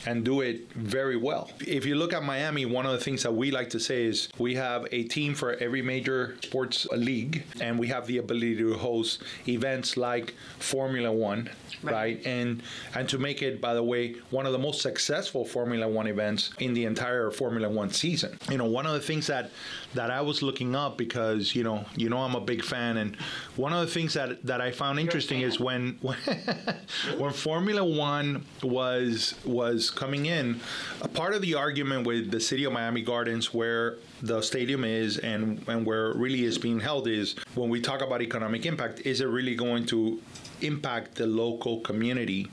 and 0.06 0.24
do 0.24 0.40
it 0.40 0.72
very 0.72 1.16
well. 1.16 1.50
If 1.60 1.86
you 1.86 1.94
look 1.94 2.12
at 2.12 2.22
Miami, 2.22 2.66
one 2.66 2.86
of 2.86 2.92
the 2.92 2.98
things 2.98 3.22
that 3.22 3.32
we 3.34 3.50
like 3.50 3.70
to 3.70 3.80
say 3.80 4.04
is 4.04 4.28
we 4.38 4.54
have 4.56 4.86
a 4.92 5.04
team 5.04 5.34
for 5.34 5.54
every 5.54 5.82
major 5.82 6.36
sports 6.42 6.86
league, 6.92 7.44
and 7.60 7.78
we 7.78 7.88
have 7.88 8.06
the 8.06 8.18
ability 8.18 8.56
to 8.58 8.74
host 8.74 9.22
events 9.46 9.96
like 9.96 10.34
Formula 10.58 11.12
One, 11.12 11.50
Right. 11.82 11.92
right? 11.92 12.26
And 12.26 12.62
and 12.94 13.08
to 13.10 13.18
make 13.18 13.42
it, 13.42 13.60
by 13.60 13.74
the 13.74 13.82
way, 13.82 14.14
one 14.30 14.46
of 14.46 14.52
the 14.52 14.58
most 14.58 14.82
successful 14.82 15.44
Formula 15.44 15.86
One 15.86 16.06
events 16.08 16.50
in 16.58 16.74
the 16.74 16.84
entire 16.86 17.30
Formula 17.30 17.68
One 17.68 17.90
season. 17.90 18.36
You 18.50 18.58
know, 18.58 18.64
one 18.64 18.86
of 18.86 18.92
the 18.94 19.00
things 19.00 19.26
that 19.28 19.50
that 19.94 20.10
I 20.10 20.20
was 20.22 20.42
looking 20.42 20.74
up 20.74 20.98
because 20.98 21.54
you 21.54 21.62
know 21.62 21.84
you 21.96 22.08
know 22.08 22.18
I'm 22.18 22.34
a 22.34 22.40
big 22.40 22.64
fan, 22.64 22.96
and 22.96 23.16
one 23.56 23.72
of 23.72 23.80
the 23.80 23.86
things 23.92 24.07
that 24.14 24.44
that 24.44 24.60
I 24.60 24.70
found 24.70 24.98
interesting 24.98 25.40
is 25.40 25.58
when 25.60 25.98
when, 26.00 26.18
when 27.18 27.32
Formula 27.32 27.84
One 27.84 28.44
was 28.62 29.34
was 29.44 29.90
coming 29.90 30.26
in, 30.26 30.60
a 31.02 31.08
part 31.08 31.34
of 31.34 31.42
the 31.42 31.54
argument 31.54 32.06
with 32.06 32.30
the 32.30 32.40
city 32.40 32.64
of 32.64 32.72
Miami 32.72 33.02
Gardens 33.02 33.52
where 33.54 33.96
the 34.22 34.42
stadium 34.42 34.84
is 34.84 35.18
and 35.18 35.66
and 35.68 35.86
where 35.86 36.10
it 36.10 36.16
really 36.16 36.44
is 36.44 36.58
being 36.58 36.80
held 36.80 37.08
is 37.08 37.36
when 37.54 37.68
we 37.68 37.80
talk 37.80 38.02
about 38.02 38.22
economic 38.22 38.66
impact, 38.66 39.00
is 39.00 39.20
it 39.20 39.26
really 39.26 39.54
going 39.54 39.86
to 39.86 40.20
impact 40.62 41.14
the 41.16 41.26
local 41.26 41.80
community 41.80 42.48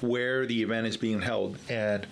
where 0.00 0.46
the 0.46 0.62
event 0.62 0.86
is 0.86 0.96
being 0.96 1.20
held. 1.20 1.58
And 1.68 2.06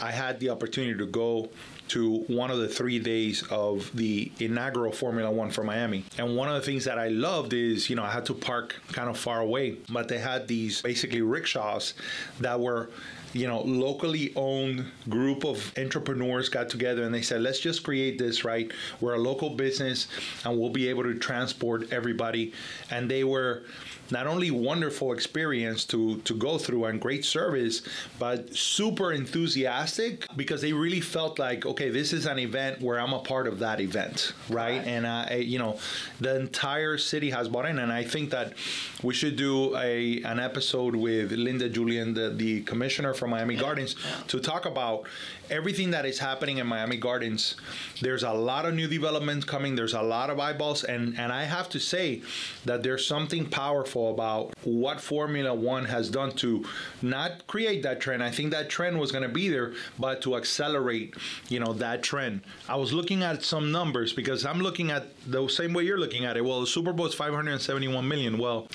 I 0.00 0.10
had 0.10 0.40
the 0.40 0.50
opportunity 0.50 0.98
to 0.98 1.06
go 1.06 1.48
to 1.88 2.18
one 2.26 2.50
of 2.50 2.58
the 2.58 2.68
three 2.68 2.98
days 2.98 3.44
of 3.50 3.90
the 3.94 4.30
inaugural 4.40 4.92
Formula 4.92 5.30
One 5.30 5.50
for 5.50 5.62
Miami. 5.62 6.04
And 6.18 6.36
one 6.36 6.48
of 6.48 6.54
the 6.54 6.60
things 6.60 6.84
that 6.84 6.98
I 6.98 7.08
loved 7.08 7.52
is, 7.52 7.88
you 7.88 7.96
know, 7.96 8.02
I 8.02 8.10
had 8.10 8.26
to 8.26 8.34
park 8.34 8.74
kind 8.92 9.08
of 9.08 9.16
far 9.16 9.40
away, 9.40 9.76
but 9.88 10.08
they 10.08 10.18
had 10.18 10.48
these 10.48 10.82
basically 10.82 11.22
rickshaws 11.22 11.94
that 12.40 12.58
were 12.58 12.90
you 13.36 13.46
know, 13.46 13.60
locally 13.62 14.32
owned 14.34 14.86
group 15.08 15.44
of 15.44 15.72
entrepreneurs 15.78 16.48
got 16.48 16.68
together 16.68 17.02
and 17.04 17.14
they 17.14 17.22
said, 17.22 17.42
let's 17.42 17.60
just 17.60 17.82
create 17.82 18.18
this, 18.18 18.44
right? 18.44 18.72
We're 19.00 19.14
a 19.14 19.18
local 19.18 19.50
business 19.50 20.08
and 20.44 20.58
we'll 20.58 20.70
be 20.70 20.88
able 20.88 21.02
to 21.04 21.14
transport 21.14 21.92
everybody. 21.92 22.52
And 22.90 23.10
they 23.10 23.24
were 23.24 23.64
not 24.10 24.26
only 24.26 24.50
wonderful 24.50 25.12
experience 25.12 25.84
to 25.84 26.18
to 26.22 26.34
go 26.34 26.58
through 26.58 26.84
and 26.84 27.00
great 27.00 27.24
service, 27.24 27.82
but 28.18 28.54
super 28.54 29.12
enthusiastic 29.12 30.26
because 30.36 30.62
they 30.62 30.72
really 30.72 31.00
felt 31.00 31.38
like, 31.38 31.66
okay, 31.66 31.90
this 31.90 32.12
is 32.12 32.26
an 32.26 32.38
event 32.38 32.80
where 32.80 33.00
I'm 33.00 33.12
a 33.12 33.18
part 33.18 33.46
of 33.46 33.58
that 33.60 33.80
event, 33.80 34.32
right? 34.48 34.84
And 34.86 35.06
uh, 35.06 35.34
you 35.36 35.58
know, 35.58 35.78
the 36.20 36.36
entire 36.36 36.98
city 36.98 37.30
has 37.30 37.48
bought 37.48 37.66
in, 37.66 37.78
and 37.78 37.92
I 37.92 38.04
think 38.04 38.30
that 38.30 38.54
we 39.02 39.14
should 39.14 39.36
do 39.36 39.76
a 39.76 40.22
an 40.22 40.40
episode 40.40 40.94
with 40.96 41.32
Linda 41.32 41.68
Julien, 41.68 42.14
the, 42.14 42.30
the 42.30 42.62
commissioner 42.62 43.14
from 43.14 43.25
Miami 43.26 43.56
Gardens, 43.56 43.96
to 44.28 44.40
talk 44.40 44.66
about 44.66 45.06
everything 45.50 45.90
that 45.90 46.04
is 46.06 46.18
happening 46.18 46.58
in 46.58 46.66
Miami 46.66 46.96
Gardens. 46.96 47.56
There's 48.00 48.22
a 48.22 48.32
lot 48.32 48.64
of 48.64 48.74
new 48.74 48.88
developments 48.88 49.44
coming. 49.44 49.74
There's 49.74 49.94
a 49.94 50.02
lot 50.02 50.30
of 50.30 50.38
eyeballs, 50.40 50.84
and 50.84 51.18
and 51.18 51.32
I 51.32 51.44
have 51.44 51.68
to 51.70 51.78
say 51.80 52.22
that 52.64 52.82
there's 52.82 53.06
something 53.06 53.46
powerful 53.46 54.10
about 54.10 54.52
what 54.64 55.00
Formula 55.00 55.54
One 55.54 55.84
has 55.84 56.10
done 56.10 56.32
to 56.36 56.64
not 57.02 57.46
create 57.46 57.82
that 57.82 58.00
trend. 58.00 58.22
I 58.22 58.30
think 58.30 58.50
that 58.52 58.68
trend 58.68 58.98
was 58.98 59.12
going 59.12 59.22
to 59.22 59.28
be 59.28 59.48
there, 59.48 59.74
but 59.98 60.22
to 60.22 60.36
accelerate, 60.36 61.14
you 61.48 61.60
know, 61.60 61.72
that 61.74 62.02
trend. 62.02 62.42
I 62.68 62.76
was 62.76 62.92
looking 62.92 63.22
at 63.22 63.42
some 63.42 63.72
numbers 63.72 64.12
because 64.12 64.44
I'm 64.44 64.60
looking 64.60 64.90
at 64.90 65.08
the 65.26 65.48
same 65.48 65.72
way 65.72 65.84
you're 65.84 65.98
looking 65.98 66.24
at 66.24 66.36
it. 66.36 66.44
Well, 66.44 66.60
the 66.60 66.66
Super 66.66 66.92
Bowl 66.92 67.06
is 67.06 67.14
571 67.14 68.06
million. 68.06 68.38
Well, 68.38 68.68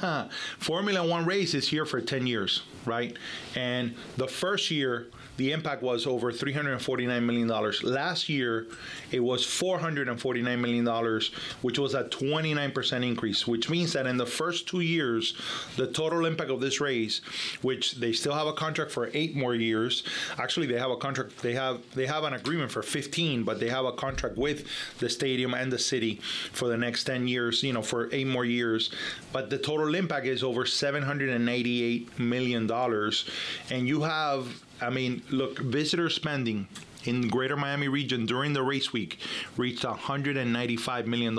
Formula 0.58 1.06
One 1.06 1.24
race 1.24 1.54
is 1.54 1.68
here 1.68 1.86
for 1.86 2.00
10 2.00 2.26
years, 2.26 2.62
right? 2.84 3.16
And 3.54 3.94
the 4.16 4.28
first 4.28 4.70
year 4.70 5.08
the 5.36 5.52
impact 5.52 5.82
was 5.82 6.06
over 6.06 6.32
$349 6.32 7.22
million. 7.22 7.48
Last 7.82 8.28
year, 8.28 8.66
it 9.10 9.20
was 9.20 9.44
$449 9.44 10.58
million, 10.58 11.20
which 11.62 11.78
was 11.78 11.94
a 11.94 12.04
29% 12.04 13.06
increase, 13.06 13.46
which 13.46 13.68
means 13.68 13.92
that 13.94 14.06
in 14.06 14.16
the 14.16 14.26
first 14.26 14.68
two 14.68 14.80
years 14.80 15.34
the 15.76 15.86
total 15.86 16.24
impact 16.26 16.50
of 16.50 16.60
this 16.60 16.80
race, 16.80 17.20
which 17.62 17.92
they 17.96 18.12
still 18.12 18.34
have 18.34 18.46
a 18.46 18.52
contract 18.52 18.90
for 18.90 19.10
eight 19.14 19.34
more 19.34 19.54
years. 19.54 20.04
Actually, 20.38 20.66
they 20.66 20.78
have 20.78 20.90
a 20.90 20.96
contract. 20.96 21.42
They 21.42 21.54
have 21.54 21.80
they 21.94 22.06
have 22.06 22.24
an 22.24 22.34
agreement 22.34 22.70
for 22.70 22.82
15, 22.82 23.44
but 23.44 23.60
they 23.60 23.68
have 23.68 23.84
a 23.84 23.92
contract 23.92 24.36
with 24.36 24.66
the 24.98 25.08
stadium 25.08 25.54
and 25.54 25.72
the 25.72 25.78
city 25.78 26.16
for 26.52 26.68
the 26.68 26.76
next 26.76 27.04
10 27.04 27.28
years. 27.28 27.62
You 27.62 27.72
know, 27.72 27.82
for 27.82 28.08
eight 28.12 28.26
more 28.26 28.44
years. 28.44 28.90
But 29.32 29.50
the 29.50 29.58
total 29.58 29.94
impact 29.94 30.26
is 30.26 30.42
over 30.42 30.66
788 30.66 32.18
million 32.18 32.66
dollars, 32.66 33.28
and 33.70 33.88
you 33.88 34.02
have. 34.02 34.63
I 34.80 34.90
mean, 34.90 35.22
look, 35.30 35.58
visitor 35.58 36.10
spending 36.10 36.68
in 37.04 37.20
the 37.20 37.28
greater 37.28 37.56
Miami 37.56 37.86
region 37.88 38.24
during 38.24 38.54
the 38.54 38.62
race 38.62 38.92
week 38.92 39.18
reached 39.58 39.82
$195 39.84 41.06
million 41.06 41.36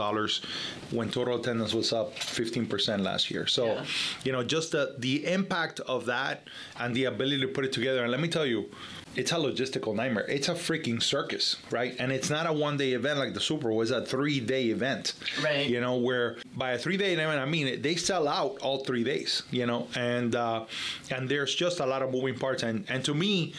when 0.92 1.10
total 1.10 1.40
attendance 1.40 1.74
was 1.74 1.92
up 1.92 2.16
15% 2.16 3.02
last 3.02 3.32
year. 3.32 3.48
So, 3.48 3.66
Yeah. 3.66 3.86
you 4.24 4.32
know, 4.32 4.44
just 4.44 4.72
the, 4.74 4.96
the 5.00 5.26
impact 5.26 5.80
of 5.82 6.06
that 6.06 6.48
and 6.80 6.96
the 6.96 7.06
ability 7.06 7.42
to 7.42 7.48
put 7.48 7.66
it 7.66 7.74
together. 7.74 8.04
And 8.04 8.12
let 8.12 8.20
me 8.22 8.28
tell 8.28 8.46
you, 8.46 8.70
it's 9.16 9.32
a 9.32 9.36
logistical 9.36 9.96
nightmare. 9.96 10.26
It's 10.28 10.50
a 10.50 10.54
freaking 10.54 11.02
circus, 11.02 11.58
right? 11.72 11.96
And 12.00 12.12
it's 12.12 12.30
not 12.30 12.48
a 12.48 12.54
one 12.54 12.78
day 12.78 12.94
event 12.94 13.20
like 13.20 13.34
the 13.34 13.40
Super 13.40 13.70
Bowl. 13.70 13.82
It's 13.82 13.92
a 13.92 14.06
three 14.06 14.40
day 14.40 14.66
event. 14.66 15.14
Right. 15.44 15.68
You 15.68 15.82
know, 15.82 15.98
where 15.98 16.38
by 16.56 16.72
a 16.72 16.78
three 16.78 16.98
day 16.98 17.14
event, 17.14 17.40
I 17.40 17.46
mean, 17.46 17.82
they 17.82 17.96
sell 17.96 18.28
out 18.28 18.58
all 18.62 18.84
three 18.84 19.04
days, 19.04 19.44
you 19.52 19.66
know, 19.66 19.88
and, 19.96 20.36
uh, 20.36 20.66
and 21.10 21.30
there's 21.30 21.56
just 21.56 21.80
a 21.80 21.86
lot 21.86 22.02
of 22.02 22.12
moving 22.12 22.38
parts. 22.38 22.64
And, 22.64 22.86
and 22.90 23.04
to 23.06 23.14
me, 23.14 23.54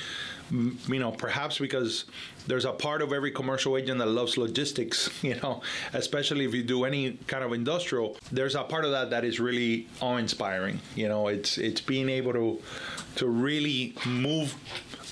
you 0.51 0.99
know, 0.99 1.11
perhaps 1.11 1.59
because 1.59 2.05
there's 2.47 2.65
a 2.65 2.73
part 2.73 3.03
of 3.03 3.13
every 3.13 3.31
commercial 3.31 3.77
agent 3.77 3.99
that 3.99 4.07
loves 4.07 4.37
logistics, 4.37 5.11
you 5.23 5.35
know, 5.37 5.63
especially 5.93 6.45
if 6.45 6.55
you 6.55 6.63
do 6.63 6.85
any 6.85 7.13
kind 7.27 7.45
of 7.45 7.53
industrial, 7.53 8.17
there's 8.33 8.55
a 8.55 8.63
part 8.63 8.85
of 8.85 8.91
that 8.93 9.11
that 9.11 9.25
is 9.25 9.41
really 9.41 9.89
awe-inspiring. 10.01 10.81
You 10.95 11.09
know, 11.09 11.29
it's 11.29 11.59
it's 11.59 11.81
being 11.81 12.09
able 12.09 12.33
to 12.33 12.63
to 13.17 13.27
really 13.27 13.95
move 14.07 14.55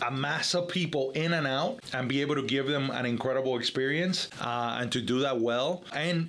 a 0.07 0.11
mass 0.11 0.55
of 0.55 0.69
people 0.69 1.11
in 1.13 1.33
and 1.33 1.47
out 1.47 1.81
and 1.93 2.09
be 2.09 2.21
able 2.21 2.35
to 2.35 2.43
give 2.43 2.67
them 2.67 2.91
an 2.91 3.07
incredible 3.07 3.59
experience 3.59 4.29
uh, 4.41 4.79
and 4.81 4.93
to 4.93 5.01
do 5.01 5.21
that 5.21 5.41
well 5.41 5.85
and 5.95 6.29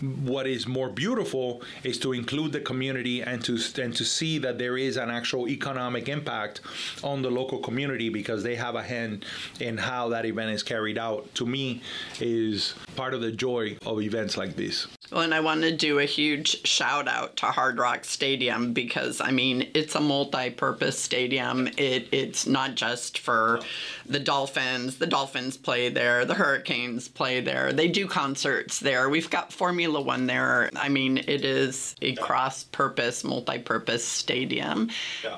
what 0.00 0.46
is 0.46 0.66
more 0.66 0.88
beautiful 0.88 1.62
is 1.82 1.98
to 2.00 2.12
include 2.12 2.52
the 2.52 2.60
community 2.60 3.22
and 3.22 3.42
to 3.44 3.58
and 3.82 3.94
to 3.96 4.04
see 4.04 4.38
that 4.38 4.58
there 4.58 4.76
is 4.76 4.96
an 4.96 5.10
actual 5.10 5.48
economic 5.48 6.08
impact 6.08 6.60
on 7.02 7.22
the 7.22 7.30
local 7.30 7.58
community 7.58 8.08
because 8.08 8.42
they 8.42 8.54
have 8.54 8.74
a 8.74 8.82
hand 8.82 9.24
in 9.60 9.76
how 9.76 10.08
that 10.08 10.24
event 10.24 10.50
is 10.50 10.62
carried 10.62 10.98
out. 10.98 11.34
To 11.34 11.46
me, 11.46 11.82
is 12.20 12.74
part 12.96 13.14
of 13.14 13.20
the 13.20 13.32
joy 13.32 13.76
of 13.86 14.00
events 14.00 14.36
like 14.36 14.56
this. 14.56 14.86
Well, 15.10 15.22
and 15.22 15.34
I 15.34 15.40
want 15.40 15.62
to 15.62 15.74
do 15.74 15.98
a 15.98 16.04
huge 16.04 16.66
shout 16.66 17.08
out 17.08 17.36
to 17.38 17.46
Hard 17.46 17.78
Rock 17.78 18.04
Stadium 18.04 18.72
because 18.72 19.20
I 19.20 19.30
mean 19.30 19.70
it's 19.74 19.94
a 19.94 20.00
multi-purpose 20.00 20.98
stadium. 20.98 21.68
It 21.76 22.08
it's 22.12 22.46
not 22.46 22.74
just 22.74 23.18
for 23.18 23.60
the 24.06 24.20
Dolphins. 24.20 24.98
The 24.98 25.06
Dolphins 25.06 25.56
play 25.56 25.88
there. 25.88 26.24
The 26.24 26.34
Hurricanes 26.34 27.08
play 27.08 27.40
there. 27.40 27.72
They 27.72 27.88
do 27.88 28.06
concerts 28.06 28.78
there. 28.78 29.08
We've 29.08 29.30
got 29.30 29.52
Formula 29.52 29.87
One 29.88 30.26
there. 30.26 30.70
I 30.76 30.88
mean 30.88 31.18
it 31.18 31.44
is 31.44 31.94
a 32.02 32.14
cross-purpose, 32.14 33.24
multi-purpose 33.24 34.04
stadium. 34.04 34.90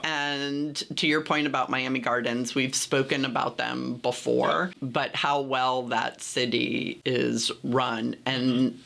And 0.04 0.76
to 0.96 1.06
your 1.06 1.20
point 1.20 1.46
about 1.46 1.70
Miami 1.70 1.98
Gardens, 1.98 2.54
we've 2.54 2.74
spoken 2.74 3.24
about 3.24 3.56
them 3.56 3.94
before, 3.94 4.72
but 4.82 5.14
how 5.14 5.40
well 5.40 5.82
that 5.84 6.20
city 6.20 7.00
is 7.04 7.50
run 7.62 8.16
and 8.26 8.72
mm-hmm. 8.72 8.78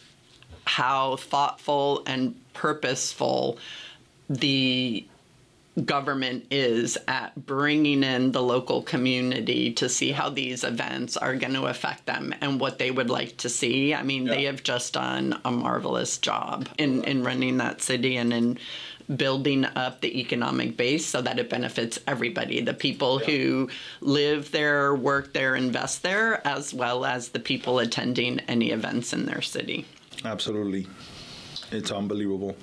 how 0.66 1.16
thoughtful 1.16 2.02
and 2.06 2.34
purposeful 2.52 3.58
the 4.28 5.06
government 5.84 6.46
is 6.50 6.96
at 7.08 7.34
bringing 7.46 8.04
in 8.04 8.30
the 8.32 8.42
local 8.42 8.82
community 8.82 9.72
to 9.72 9.88
see 9.88 10.12
how 10.12 10.30
these 10.30 10.62
events 10.62 11.16
are 11.16 11.34
going 11.34 11.54
to 11.54 11.66
affect 11.66 12.06
them 12.06 12.32
and 12.40 12.60
what 12.60 12.78
they 12.78 12.90
would 12.90 13.10
like 13.10 13.36
to 13.38 13.48
see. 13.48 13.92
I 13.92 14.02
mean, 14.02 14.24
they 14.24 14.44
have 14.44 14.62
just 14.62 14.92
done 14.92 15.40
a 15.44 15.50
marvelous 15.50 16.18
job 16.18 16.68
in, 16.78 17.02
in 17.04 17.24
running 17.24 17.56
that 17.58 17.82
city 17.82 18.16
and 18.16 18.32
in 18.32 18.58
building 19.16 19.64
up 19.64 20.00
the 20.00 20.20
economic 20.20 20.76
base 20.76 21.04
so 21.04 21.20
that 21.20 21.38
it 21.38 21.50
benefits 21.50 21.98
everybody 22.06 22.60
the 22.60 22.72
people 22.72 23.18
who 23.18 23.68
live 24.00 24.50
there, 24.50 24.94
work 24.94 25.32
there, 25.34 25.56
invest 25.56 26.02
there, 26.02 26.46
as 26.46 26.72
well 26.72 27.04
as 27.04 27.30
the 27.30 27.40
people 27.40 27.80
attending 27.80 28.40
any 28.40 28.70
events 28.70 29.12
in 29.12 29.26
their 29.26 29.42
city. 29.42 29.84
Absolutely, 30.24 30.86
it's 31.70 31.90
unbelievable. 31.90 32.56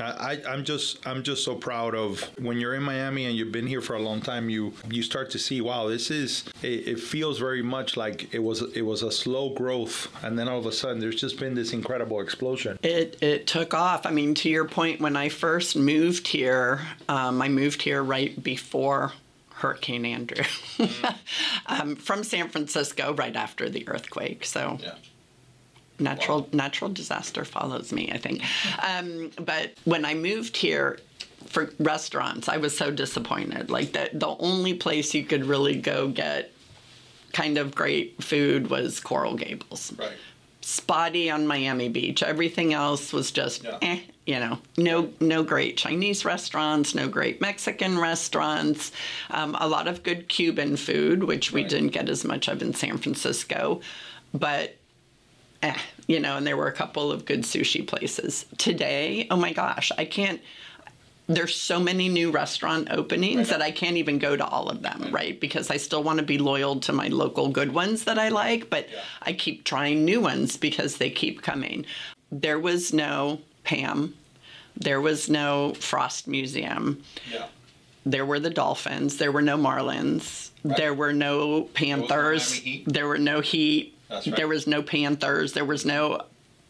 I, 0.00 0.40
I'm 0.48 0.64
just 0.64 1.06
I'm 1.06 1.22
just 1.22 1.44
so 1.44 1.54
proud 1.54 1.94
of 1.94 2.20
when 2.38 2.58
you're 2.58 2.74
in 2.74 2.82
Miami 2.82 3.26
and 3.26 3.36
you've 3.36 3.52
been 3.52 3.66
here 3.66 3.80
for 3.80 3.94
a 3.94 4.00
long 4.00 4.20
time. 4.20 4.50
You 4.50 4.72
you 4.90 5.02
start 5.02 5.30
to 5.30 5.38
see 5.38 5.60
wow, 5.60 5.88
this 5.88 6.10
is 6.10 6.44
it, 6.62 6.88
it 6.88 7.00
feels 7.00 7.38
very 7.38 7.62
much 7.62 7.96
like 7.96 8.32
it 8.34 8.40
was 8.40 8.62
it 8.74 8.82
was 8.82 9.02
a 9.02 9.10
slow 9.10 9.50
growth, 9.50 10.08
and 10.22 10.38
then 10.38 10.48
all 10.48 10.58
of 10.58 10.66
a 10.66 10.72
sudden 10.72 10.98
there's 10.98 11.20
just 11.20 11.38
been 11.38 11.54
this 11.54 11.72
incredible 11.72 12.20
explosion. 12.20 12.78
It 12.82 13.16
it 13.22 13.46
took 13.46 13.74
off. 13.74 14.06
I 14.06 14.10
mean, 14.10 14.34
to 14.36 14.48
your 14.48 14.66
point, 14.66 15.00
when 15.00 15.16
I 15.16 15.28
first 15.28 15.76
moved 15.76 16.28
here, 16.28 16.80
um, 17.08 17.40
I 17.40 17.48
moved 17.48 17.82
here 17.82 18.02
right 18.02 18.42
before 18.42 19.12
Hurricane 19.54 20.04
Andrew 20.04 20.44
um, 21.66 21.96
from 21.96 22.22
San 22.22 22.48
Francisco, 22.48 23.14
right 23.14 23.34
after 23.34 23.70
the 23.70 23.88
earthquake. 23.88 24.44
So 24.44 24.78
natural 25.98 26.48
natural 26.52 26.90
disaster 26.90 27.44
follows 27.44 27.92
me, 27.92 28.10
I 28.12 28.18
think. 28.18 28.42
Um, 28.86 29.30
but 29.44 29.72
when 29.84 30.04
I 30.04 30.14
moved 30.14 30.56
here 30.56 30.98
for 31.46 31.72
restaurants, 31.78 32.48
I 32.48 32.56
was 32.58 32.76
so 32.76 32.90
disappointed. 32.90 33.70
Like 33.70 33.92
the 33.92 34.10
the 34.12 34.28
only 34.38 34.74
place 34.74 35.14
you 35.14 35.24
could 35.24 35.44
really 35.46 35.76
go 35.76 36.08
get 36.08 36.50
kind 37.32 37.58
of 37.58 37.74
great 37.74 38.22
food 38.22 38.68
was 38.70 38.98
Coral 39.00 39.34
Gables 39.34 39.92
Right. 39.98 40.12
spotty 40.62 41.30
on 41.30 41.46
Miami 41.46 41.88
Beach. 41.88 42.22
Everything 42.22 42.72
else 42.72 43.12
was 43.12 43.30
just 43.30 43.62
Yeah. 43.64 43.78
eh, 43.82 44.00
you 44.26 44.40
know, 44.40 44.58
no 44.76 45.10
no 45.20 45.42
great 45.44 45.76
Chinese 45.76 46.24
restaurants, 46.24 46.94
no 46.94 47.08
great 47.08 47.40
Mexican 47.40 47.98
restaurants, 47.98 48.90
um, 49.30 49.54
a 49.60 49.68
lot 49.68 49.86
of 49.86 50.02
good 50.02 50.28
Cuban 50.28 50.76
food, 50.76 51.24
which 51.24 51.52
we 51.52 51.60
Right. 51.62 51.70
didn't 51.70 51.88
get 51.90 52.08
as 52.08 52.24
much 52.24 52.48
of 52.48 52.60
in 52.62 52.74
San 52.74 52.98
Francisco, 52.98 53.80
but. 54.34 54.76
Eh, 55.62 55.76
you 56.06 56.20
know, 56.20 56.36
and 56.36 56.46
there 56.46 56.56
were 56.56 56.68
a 56.68 56.72
couple 56.72 57.10
of 57.10 57.24
good 57.24 57.42
sushi 57.42 57.86
places. 57.86 58.46
Today, 58.58 59.26
oh 59.30 59.36
my 59.36 59.52
gosh, 59.52 59.90
I 59.96 60.04
can't 60.04 60.40
there's 61.28 61.56
so 61.56 61.80
many 61.80 62.08
new 62.08 62.30
restaurant 62.30 62.88
openings 62.90 63.48
that 63.48 63.60
I 63.60 63.72
can't 63.72 63.96
even 63.96 64.18
go 64.18 64.36
to 64.36 64.46
all 64.46 64.68
of 64.68 64.82
them, 64.82 65.08
right? 65.10 65.38
Because 65.40 65.70
I 65.70 65.76
still 65.76 66.02
want 66.02 66.18
to 66.20 66.24
be 66.24 66.38
loyal 66.38 66.78
to 66.80 66.92
my 66.92 67.08
local 67.08 67.48
good 67.48 67.74
ones 67.74 68.04
that 68.04 68.18
I 68.18 68.28
like, 68.28 68.70
but 68.70 68.86
I 69.22 69.32
keep 69.32 69.64
trying 69.64 70.04
new 70.04 70.20
ones 70.20 70.56
because 70.56 70.98
they 70.98 71.10
keep 71.10 71.42
coming. 71.42 71.84
There 72.30 72.60
was 72.60 72.92
no 72.92 73.40
PAMM. 73.64 74.12
There 74.76 75.00
was 75.00 75.28
no 75.28 75.74
Frost 75.74 76.28
Museum. 76.28 77.02
Yeah. 77.32 77.46
There 78.04 78.24
were 78.24 78.38
the 78.38 78.50
Dolphins. 78.50 79.16
There 79.16 79.32
were 79.32 79.42
no 79.42 79.56
Marlins. 79.56 80.50
There 80.62 80.94
were 80.94 81.12
no 81.12 81.62
Panthers. 81.74 82.60
There 82.86 83.08
were 83.08 83.18
no 83.18 83.40
Heat. 83.40 83.95
Right. 84.10 84.36
There 84.36 84.48
was 84.48 84.66
no 84.66 84.82
Panthers. 84.82 85.52
There 85.52 85.64
was 85.64 85.84
no 85.84 86.22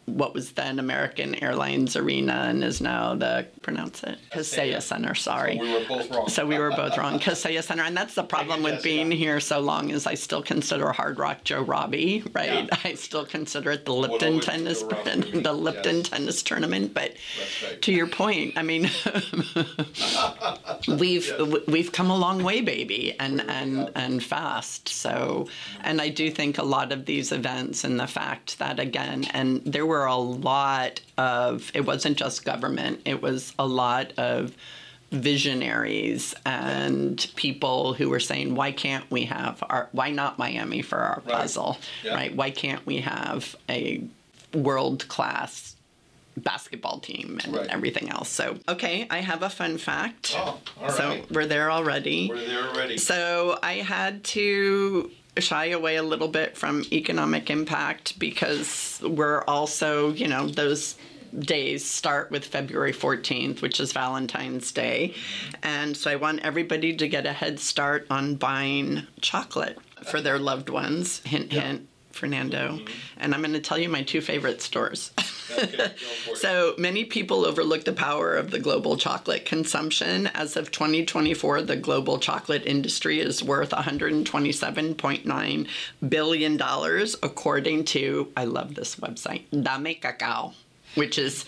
what 0.06 0.34
was 0.34 0.52
then 0.52 0.78
American 0.78 1.34
Airlines 1.42 1.96
Arena 1.96 2.46
and 2.48 2.62
is 2.62 2.80
now 2.80 3.14
the 3.14 3.46
pronounce 3.62 4.04
it 4.04 4.18
Kaseya 4.30 4.80
Center. 4.80 5.14
Sorry. 5.14 5.58
were 5.58 5.84
both 5.88 6.10
wrong. 6.10 6.28
So 6.28 6.46
we 6.46 6.58
were 6.58 6.70
both 6.70 6.96
wrong. 6.96 7.18
Kaseya 7.18 7.62
Center, 7.62 7.82
and 7.82 7.96
that's 7.96 8.14
the 8.14 8.22
problem 8.22 8.62
with 8.62 8.82
being 8.82 9.10
here 9.10 9.40
so 9.40 9.58
long 9.58 9.90
is 9.90 10.06
I 10.06 10.14
still 10.14 10.42
consider 10.42 10.92
Hard 10.92 11.18
Rock 11.18 11.42
Joe 11.42 11.62
Robbie, 11.62 12.22
right? 12.32 12.64
Yeah. 12.64 12.78
I 12.84 12.94
still 12.94 13.26
consider 13.26 13.72
it 13.72 13.84
the 13.84 13.92
Lipton 13.92 14.34
always 14.34 14.46
tennis, 14.46 14.82
the 14.82 15.52
Lipton 15.52 15.96
yes. 15.96 16.08
tennis 16.08 16.42
tournament. 16.42 16.94
But 16.94 17.14
right. 17.64 17.82
to 17.82 17.92
your 17.92 18.06
point, 18.06 18.56
I 18.56 18.62
mean, 18.62 18.88
we've 20.98 21.32
we've 21.66 21.90
come 21.90 22.10
a 22.10 22.16
long 22.16 22.44
way, 22.44 22.60
baby, 22.60 23.16
and 23.18 23.40
and 23.40 23.90
and 23.96 24.22
fast. 24.22 24.88
So, 24.88 25.48
and 25.82 26.00
I 26.00 26.10
do 26.10 26.30
think 26.30 26.58
a 26.58 26.64
lot 26.64 26.92
of 26.92 27.06
these 27.06 27.32
events 27.32 27.82
and 27.82 27.98
the 27.98 28.06
fact 28.06 28.58
that 28.60 28.78
again, 28.78 29.24
and 29.32 29.62
there 29.64 29.84
were 29.84 29.95
a 30.04 30.16
lot 30.16 31.00
of 31.16 31.70
it 31.74 31.87
wasn't 31.87 32.18
just 32.18 32.44
government; 32.44 33.00
it 33.06 33.22
was 33.22 33.54
a 33.59 33.66
lot 33.66 34.12
of 34.18 34.52
visionaries 35.12 36.35
and 36.44 37.26
people 37.37 37.94
who 37.94 38.11
were 38.11 38.20
saying, 38.20 38.54
"Why 38.54 38.72
can't 38.72 39.09
we 39.11 39.24
have 39.24 39.62
our? 39.70 39.88
Why 39.92 40.11
not 40.11 40.38
Miami 40.38 40.82
for 40.82 40.98
our 40.98 41.22
Right. 41.24 41.37
puzzle? 41.37 41.78
Yeah. 42.04 42.14
Right? 42.14 42.35
Why 42.37 42.50
can't 42.50 42.85
we 42.87 42.98
have 42.98 43.56
a 43.68 44.02
world 44.52 45.09
class?" 45.09 45.72
basketball 46.38 46.98
team 46.98 47.40
and 47.44 47.56
Right. 47.56 47.66
everything 47.70 48.11
else. 48.11 48.28
So, 48.28 48.59
okay, 48.68 49.06
I 49.09 49.20
have 49.20 49.42
a 49.42 49.48
fun 49.48 49.78
fact. 49.78 50.35
Oh, 50.37 50.61
all 50.82 50.90
so 50.90 51.24
we're 51.30 51.46
there 51.46 51.70
already. 51.70 52.28
We're 52.28 52.44
there 52.46 52.68
already. 52.68 52.98
So 52.98 53.59
I 53.62 53.76
had 53.76 54.22
to 54.37 55.11
shy 55.38 55.66
away 55.66 55.96
a 55.96 56.03
little 56.03 56.29
bit 56.29 56.57
from 56.57 56.85
economic 56.92 57.51
impact 57.51 58.18
because 58.18 59.01
we're 59.03 59.42
also, 59.42 60.12
you 60.12 60.29
know, 60.29 60.46
those 60.46 60.96
days 61.38 61.85
start 61.85 62.31
with 62.31 62.44
February 62.44 62.92
14th, 62.92 63.61
which 63.61 63.81
is 63.81 63.92
Valentine's 63.92 64.72
Day. 64.72 65.14
And 65.62 65.96
so 65.96 66.11
I 66.11 66.16
want 66.16 66.40
everybody 66.40 66.96
to 66.96 67.09
get 67.09 67.27
a 67.27 67.33
head 67.33 67.61
start 67.61 68.07
on 68.11 68.37
buying 68.37 69.07
chocolate 69.20 69.79
for 70.05 70.20
their 70.20 70.38
loved 70.38 70.68
ones. 70.68 71.20
Hint, 71.25 71.53
hint. 71.53 71.88
Fernando, 72.16 72.81
and 73.16 73.35
I'm 73.35 73.42
going 73.42 73.52
to 73.52 73.61
tell 73.61 73.79
you 73.79 73.88
my 73.88 74.02
two 74.02 74.20
favorite 74.20 74.61
stores. 74.62 75.12
Okay, 75.50 75.92
so 76.35 76.74
many 76.79 77.05
people 77.05 77.44
overlook 77.44 77.85
the 77.85 77.92
power 77.92 78.35
of 78.35 78.50
the 78.50 78.59
global 78.59 78.96
chocolate 78.96 79.44
consumption. 79.44 80.26
As 80.29 80.57
of 80.57 80.70
2024, 80.70 81.62
the 81.62 81.76
global 81.76 82.18
chocolate 82.18 82.66
industry 82.66 83.20
is 83.20 83.42
worth 83.42 83.70
127.9 83.70 85.68
billion 86.09 86.57
dollars, 86.57 87.16
according 87.22 87.85
to 87.85 88.33
I 88.37 88.44
love 88.44 88.74
this 88.74 88.96
website, 88.96 89.44
Dame 89.50 89.94
Cacao 90.00 90.55
which 90.96 91.18
is 91.18 91.44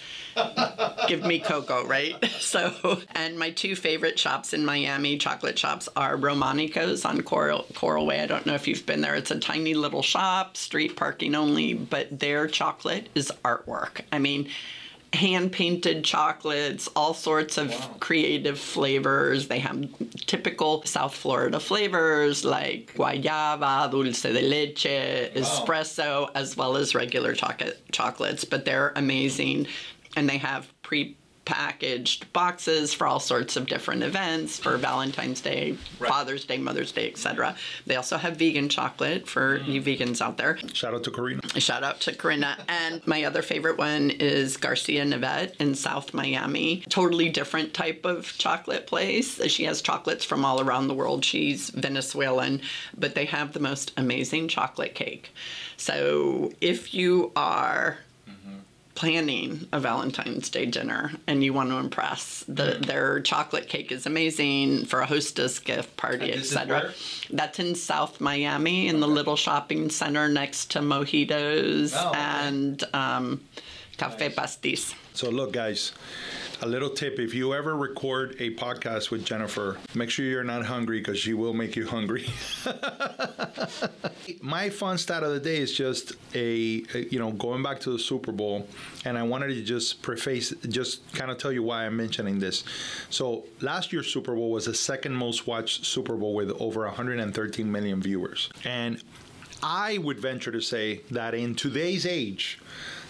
give 1.08 1.24
me 1.24 1.38
cocoa, 1.40 1.84
right? 1.86 2.14
So, 2.38 3.02
and 3.14 3.38
my 3.38 3.50
two 3.50 3.76
favorite 3.76 4.18
shops 4.18 4.54
in 4.54 4.64
Miami, 4.64 5.18
chocolate 5.18 5.58
shops, 5.58 5.86
are 5.96 6.16
Romanico's 6.16 7.04
on 7.04 7.20
Coral, 7.22 7.66
Coral 7.74 8.06
Way. 8.06 8.20
I 8.20 8.26
don't 8.26 8.46
know 8.46 8.54
if 8.54 8.66
you've 8.66 8.86
been 8.86 9.02
there. 9.02 9.14
It's 9.14 9.30
a 9.30 9.38
tiny 9.38 9.74
little 9.74 10.00
shop, 10.00 10.56
street 10.56 10.96
parking 10.96 11.34
only, 11.34 11.74
but 11.74 12.20
their 12.20 12.46
chocolate 12.46 13.10
is 13.14 13.30
artwork. 13.44 14.00
I 14.12 14.18
mean, 14.18 14.48
hand 15.12 15.52
painted 15.52 16.04
chocolates, 16.04 16.88
all 16.94 17.14
sorts 17.14 17.56
of 17.58 17.70
wow. 17.70 17.96
creative 18.00 18.58
flavors. 18.58 19.48
They 19.48 19.58
have 19.58 19.88
typical 20.26 20.84
South 20.84 21.14
Florida 21.14 21.60
flavors 21.60 22.44
like 22.44 22.92
guayaba, 22.94 23.90
dulce 23.90 24.22
de 24.22 24.42
leche, 24.42 24.84
wow. 24.84 25.42
espresso, 25.42 26.30
as 26.34 26.56
well 26.56 26.76
as 26.76 26.94
regular 26.94 27.34
chocolate 27.34 27.80
chocolates. 27.92 28.44
But 28.44 28.64
they're 28.64 28.92
amazing, 28.96 29.66
and 30.16 30.28
they 30.28 30.38
have 30.38 30.72
pre 30.82 31.16
packaged 31.48 32.30
boxes 32.34 32.92
for 32.92 33.06
all 33.06 33.18
sorts 33.18 33.56
of 33.56 33.66
different 33.66 34.02
events 34.02 34.58
for 34.58 34.76
Valentine's 34.76 35.40
Day, 35.40 35.78
right. 35.98 36.10
Father's 36.10 36.44
Day, 36.44 36.58
Mother's 36.58 36.92
Day, 36.92 37.08
etc. 37.08 37.56
They 37.86 37.96
also 37.96 38.18
have 38.18 38.36
vegan 38.36 38.68
chocolate 38.68 39.26
for 39.26 39.60
mm. 39.60 39.66
you 39.66 39.80
vegans 39.80 40.20
out 40.20 40.36
there. 40.36 40.58
Shout 40.74 40.92
out 40.92 41.04
to 41.04 41.10
Karina. 41.10 41.40
Shout 41.58 41.82
out 41.82 42.00
to 42.02 42.14
Karina. 42.14 42.58
and 42.68 43.04
my 43.06 43.24
other 43.24 43.40
favorite 43.40 43.78
one 43.78 44.10
is 44.10 44.58
Garcia 44.58 45.06
Nevett 45.06 45.56
in 45.58 45.74
South 45.74 46.12
Miami. 46.12 46.82
Totally 46.90 47.30
different 47.30 47.72
type 47.72 48.04
of 48.04 48.36
chocolate 48.36 48.86
place. 48.86 49.42
She 49.50 49.64
has 49.64 49.80
chocolates 49.80 50.26
from 50.26 50.44
all 50.44 50.60
around 50.60 50.88
the 50.88 50.94
world. 50.94 51.24
She's 51.24 51.70
Venezuelan, 51.70 52.60
but 52.94 53.14
they 53.14 53.24
have 53.24 53.54
the 53.54 53.60
most 53.60 53.92
amazing 53.96 54.48
chocolate 54.48 54.94
cake. 54.94 55.32
So 55.78 56.52
if 56.60 56.92
you 56.92 57.32
are 57.34 58.00
planning 58.98 59.68
a 59.72 59.78
Valentine's 59.78 60.50
Day 60.50 60.66
dinner 60.66 61.12
and 61.28 61.44
you 61.44 61.52
want 61.52 61.70
to 61.70 61.76
impress, 61.76 62.44
the, 62.48 62.64
mm-hmm. 62.64 62.82
their 62.82 63.20
chocolate 63.20 63.68
cake 63.68 63.92
is 63.92 64.06
amazing 64.06 64.86
for 64.86 64.98
a 64.98 65.06
hostess 65.06 65.60
gift 65.60 65.96
party, 65.96 66.32
etc. 66.32 66.92
That's 67.30 67.60
in 67.60 67.76
South 67.76 68.20
Miami 68.20 68.88
in 68.88 68.98
the 68.98 69.06
little 69.06 69.36
shopping 69.36 69.88
center 69.88 70.28
next 70.28 70.72
to 70.72 70.80
Mojitos 70.80 71.92
oh, 71.94 72.12
and 72.12 72.82
um, 72.92 73.40
Cafe 73.98 74.30
nice. 74.30 74.36
Pastis. 74.36 74.94
So 75.14 75.30
look, 75.30 75.52
guys, 75.52 75.92
a 76.60 76.66
little 76.66 76.90
tip 76.90 77.20
if 77.20 77.34
you 77.34 77.54
ever 77.54 77.76
record 77.76 78.34
a 78.40 78.54
podcast 78.56 79.12
with 79.12 79.24
Jennifer, 79.24 79.78
make 79.94 80.10
sure 80.10 80.24
you're 80.24 80.42
not 80.42 80.66
hungry 80.66 80.98
because 80.98 81.20
she 81.20 81.34
will 81.34 81.54
make 81.54 81.76
you 81.76 81.86
hungry. 81.86 82.26
My 84.40 84.70
fun 84.70 84.98
stat 84.98 85.22
of 85.22 85.32
the 85.32 85.40
day 85.40 85.58
is 85.58 85.72
just 85.72 86.12
a, 86.34 86.84
a, 86.94 87.04
you 87.10 87.18
know, 87.18 87.32
going 87.32 87.62
back 87.62 87.80
to 87.80 87.90
the 87.90 87.98
Super 87.98 88.32
Bowl, 88.32 88.66
and 89.04 89.16
I 89.16 89.22
wanted 89.22 89.48
to 89.54 89.62
just 89.62 90.02
preface, 90.02 90.54
just 90.68 91.12
kind 91.14 91.30
of 91.30 91.38
tell 91.38 91.52
you 91.52 91.62
why 91.62 91.86
I'm 91.86 91.96
mentioning 91.96 92.38
this. 92.38 92.64
So 93.10 93.44
last 93.60 93.92
year's 93.92 94.12
Super 94.12 94.34
Bowl 94.34 94.50
was 94.50 94.66
the 94.66 94.74
second 94.74 95.14
most 95.14 95.46
watched 95.46 95.84
Super 95.84 96.16
Bowl 96.16 96.34
with 96.34 96.50
over 96.60 96.84
113 96.84 97.70
million 97.70 98.00
viewers. 98.00 98.50
And 98.64 99.02
I 99.62 99.98
would 99.98 100.20
venture 100.20 100.52
to 100.52 100.60
say 100.60 101.00
that 101.10 101.34
in 101.34 101.54
today's 101.54 102.06
age, 102.06 102.60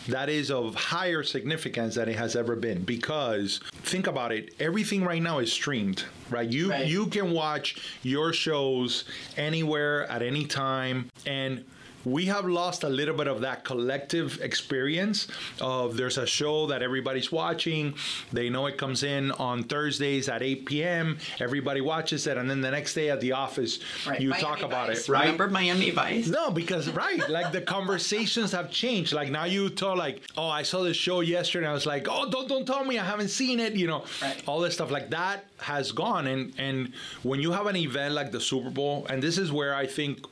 that 0.08 0.30
is 0.30 0.50
of 0.50 0.74
higher 0.74 1.22
significance 1.22 1.96
than 1.96 2.08
it 2.08 2.16
has 2.16 2.34
ever 2.34 2.56
been 2.56 2.82
because 2.82 3.60
think 3.82 4.06
about 4.06 4.32
it 4.32 4.54
everything 4.58 5.04
right 5.04 5.20
now 5.20 5.38
is 5.38 5.52
streamed 5.52 6.04
right 6.30 6.48
you 6.50 6.70
right. 6.70 6.86
you 6.86 7.06
can 7.06 7.30
watch 7.32 7.98
your 8.02 8.32
shows 8.32 9.04
anywhere 9.36 10.06
at 10.10 10.22
any 10.22 10.44
time 10.44 11.10
and 11.26 11.64
we 12.04 12.26
have 12.26 12.46
lost 12.46 12.84
a 12.84 12.88
little 12.88 13.16
bit 13.16 13.26
of 13.26 13.40
that 13.40 13.64
collective 13.64 14.40
experience 14.42 15.28
of 15.60 15.96
there's 15.96 16.18
a 16.18 16.26
show 16.26 16.66
that 16.66 16.82
everybody's 16.82 17.30
watching. 17.32 17.94
They 18.32 18.48
know 18.48 18.66
it 18.66 18.78
comes 18.78 19.02
in 19.02 19.32
on 19.32 19.64
thursdays 19.64 20.28
at 20.28 20.42
8 20.42 20.66
p.m 20.66 21.18
everybody 21.40 21.80
watches 21.80 22.26
it. 22.26 22.36
And 22.36 22.48
then 22.48 22.60
the 22.60 22.70
next 22.70 22.94
day 22.94 23.10
at 23.10 23.20
the 23.20 23.32
office 23.32 23.80
right. 24.06 24.20
you 24.20 24.30
Miami 24.30 24.42
talk 24.42 24.62
about 24.62 24.88
Vice. 24.88 25.08
it 25.08 25.12
right? 25.12 25.22
Remember 25.22 25.48
miami 25.48 25.90
vice? 25.90 26.28
No 26.28 26.50
because 26.50 26.88
right 26.90 27.28
like 27.28 27.52
the 27.52 27.60
conversations 27.60 28.52
have 28.52 28.70
changed. 28.70 29.12
Like 29.12 29.30
now 29.30 29.44
you 29.44 29.70
tell 29.70 29.96
like 29.96 30.22
oh 30.36 30.48
i 30.48 30.62
saw 30.62 30.82
this 30.82 30.96
show 30.96 31.20
yesterday. 31.20 31.66
I 31.66 31.72
was 31.72 31.86
like 31.86 32.06
oh 32.08 32.28
don't 32.30 32.48
don't 32.48 32.66
tell 32.66 32.84
me. 32.84 32.98
I 32.98 33.04
haven't 33.04 33.28
seen 33.28 33.60
it 33.60 33.74
you 33.74 33.86
know? 33.86 34.04
Right. 34.22 34.42
all 34.46 34.60
this 34.60 34.74
stuff 34.74 34.90
like 34.90 35.10
that 35.10 35.44
has 35.60 35.92
gone. 35.92 36.26
And 36.26 36.52
and 36.58 36.92
when 37.22 37.40
you 37.40 37.52
have 37.52 37.66
an 37.66 37.76
event 37.76 38.14
like 38.14 38.32
the 38.32 38.40
super 38.40 38.70
bowl 38.70 39.06
and 39.08 39.22
this 39.22 39.38
is 39.38 39.52
where 39.52 39.74
i 39.74 39.86
think 39.86 40.24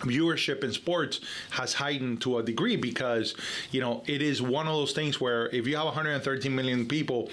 viewership 0.00 0.62
in 0.62 0.72
sports 0.72 1.20
has 1.50 1.74
heightened 1.74 2.20
to 2.22 2.38
a 2.38 2.42
degree 2.42 2.76
because 2.76 3.34
you 3.70 3.80
know 3.80 4.02
it 4.06 4.22
is 4.22 4.40
one 4.42 4.66
of 4.66 4.74
those 4.74 4.92
things 4.92 5.20
where 5.20 5.48
if 5.54 5.66
you 5.66 5.76
have 5.76 5.86
113 5.86 6.54
million 6.54 6.86
people 6.86 7.30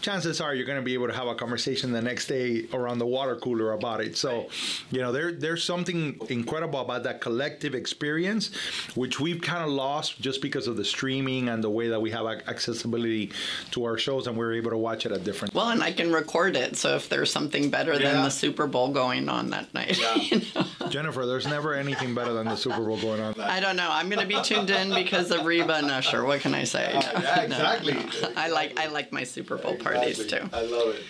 chances 0.00 0.40
are 0.40 0.54
you're 0.54 0.66
going 0.66 0.78
to 0.78 0.84
be 0.84 0.94
able 0.94 1.08
to 1.08 1.14
have 1.14 1.26
a 1.26 1.34
conversation 1.34 1.92
the 1.92 2.02
next 2.02 2.26
day 2.26 2.66
around 2.72 2.98
the 2.98 3.06
water 3.06 3.36
cooler 3.36 3.72
about 3.72 4.00
it. 4.00 4.16
So, 4.16 4.48
you 4.90 5.00
know, 5.00 5.12
there 5.12 5.32
there's 5.32 5.64
something 5.64 6.20
incredible 6.28 6.80
about 6.80 7.04
that 7.04 7.20
collective 7.20 7.74
experience, 7.74 8.54
which 8.94 9.20
we've 9.20 9.40
kind 9.40 9.64
of 9.64 9.70
lost 9.70 10.20
just 10.20 10.42
because 10.42 10.66
of 10.66 10.76
the 10.76 10.84
streaming 10.84 11.48
and 11.48 11.62
the 11.62 11.70
way 11.70 11.88
that 11.88 12.00
we 12.00 12.10
have 12.10 12.26
accessibility 12.26 13.32
to 13.72 13.84
our 13.84 13.98
shows, 13.98 14.26
and 14.26 14.36
we're 14.36 14.54
able 14.54 14.70
to 14.70 14.78
watch 14.78 15.06
it 15.06 15.12
at 15.12 15.24
different. 15.24 15.54
Well, 15.54 15.70
and 15.70 15.82
I 15.82 15.92
can 15.92 16.12
record 16.12 16.56
it, 16.56 16.76
so 16.76 16.96
if 16.96 17.08
there's 17.08 17.30
something 17.30 17.70
better 17.70 17.94
yeah. 17.94 18.12
than 18.12 18.24
the 18.24 18.30
Super 18.30 18.66
Bowl 18.66 18.92
going 18.92 19.28
on 19.28 19.50
that 19.50 19.72
night, 19.74 19.98
yeah. 19.98 20.14
you 20.16 20.42
know? 20.54 20.88
Jennifer, 20.88 21.26
there's 21.26 21.46
never 21.46 21.74
anything 21.74 22.14
better 22.14 22.32
than 22.32 22.46
the 22.46 22.56
Super 22.56 22.82
Bowl 22.84 22.98
going 22.98 23.20
on. 23.20 23.38
I 23.40 23.60
don't 23.60 23.76
know. 23.76 23.88
I'm 23.90 24.08
going 24.08 24.26
to 24.26 24.26
be 24.26 24.40
tuned 24.42 24.70
in 24.70 24.94
because 24.94 25.30
of 25.30 25.44
Reba 25.44 25.74
and 25.74 25.90
Usher. 25.90 26.24
What 26.24 26.40
can 26.40 26.54
I 26.54 26.64
say? 26.64 26.92
Uh, 26.92 27.20
yeah, 27.20 27.40
exactly. 27.42 27.94
No, 27.94 28.00
no. 28.22 28.32
I 28.36 28.48
like 28.48 28.78
I 28.78 28.86
like 28.86 29.12
my 29.12 29.24
Super 29.24 29.56
Bowl 29.56 29.76
parties 29.94 30.26
too. 30.26 30.48
I 30.52 30.62
love 30.62 30.94
it. 30.94 31.02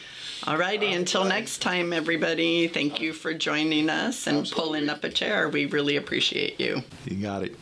All 0.47 0.57
righty. 0.57 0.95
Uh, 0.95 0.99
until 0.99 1.25
next 1.25 1.59
time, 1.59 1.93
everybody. 1.93 2.69
Thank 2.69 3.01
you 3.01 3.12
for 3.12 3.35
joining 3.35 3.91
us 3.91 4.27
and 4.27 4.38
Absolutely. 4.38 4.64
pulling 4.64 4.88
up 4.88 5.05
a 5.05 5.11
chair. 5.11 5.49
We 5.49 5.67
really 5.67 5.97
appreciate 5.97 6.61
you. 6.61 6.83
You 7.05 7.23
got 7.23 7.43
it. 7.43 7.57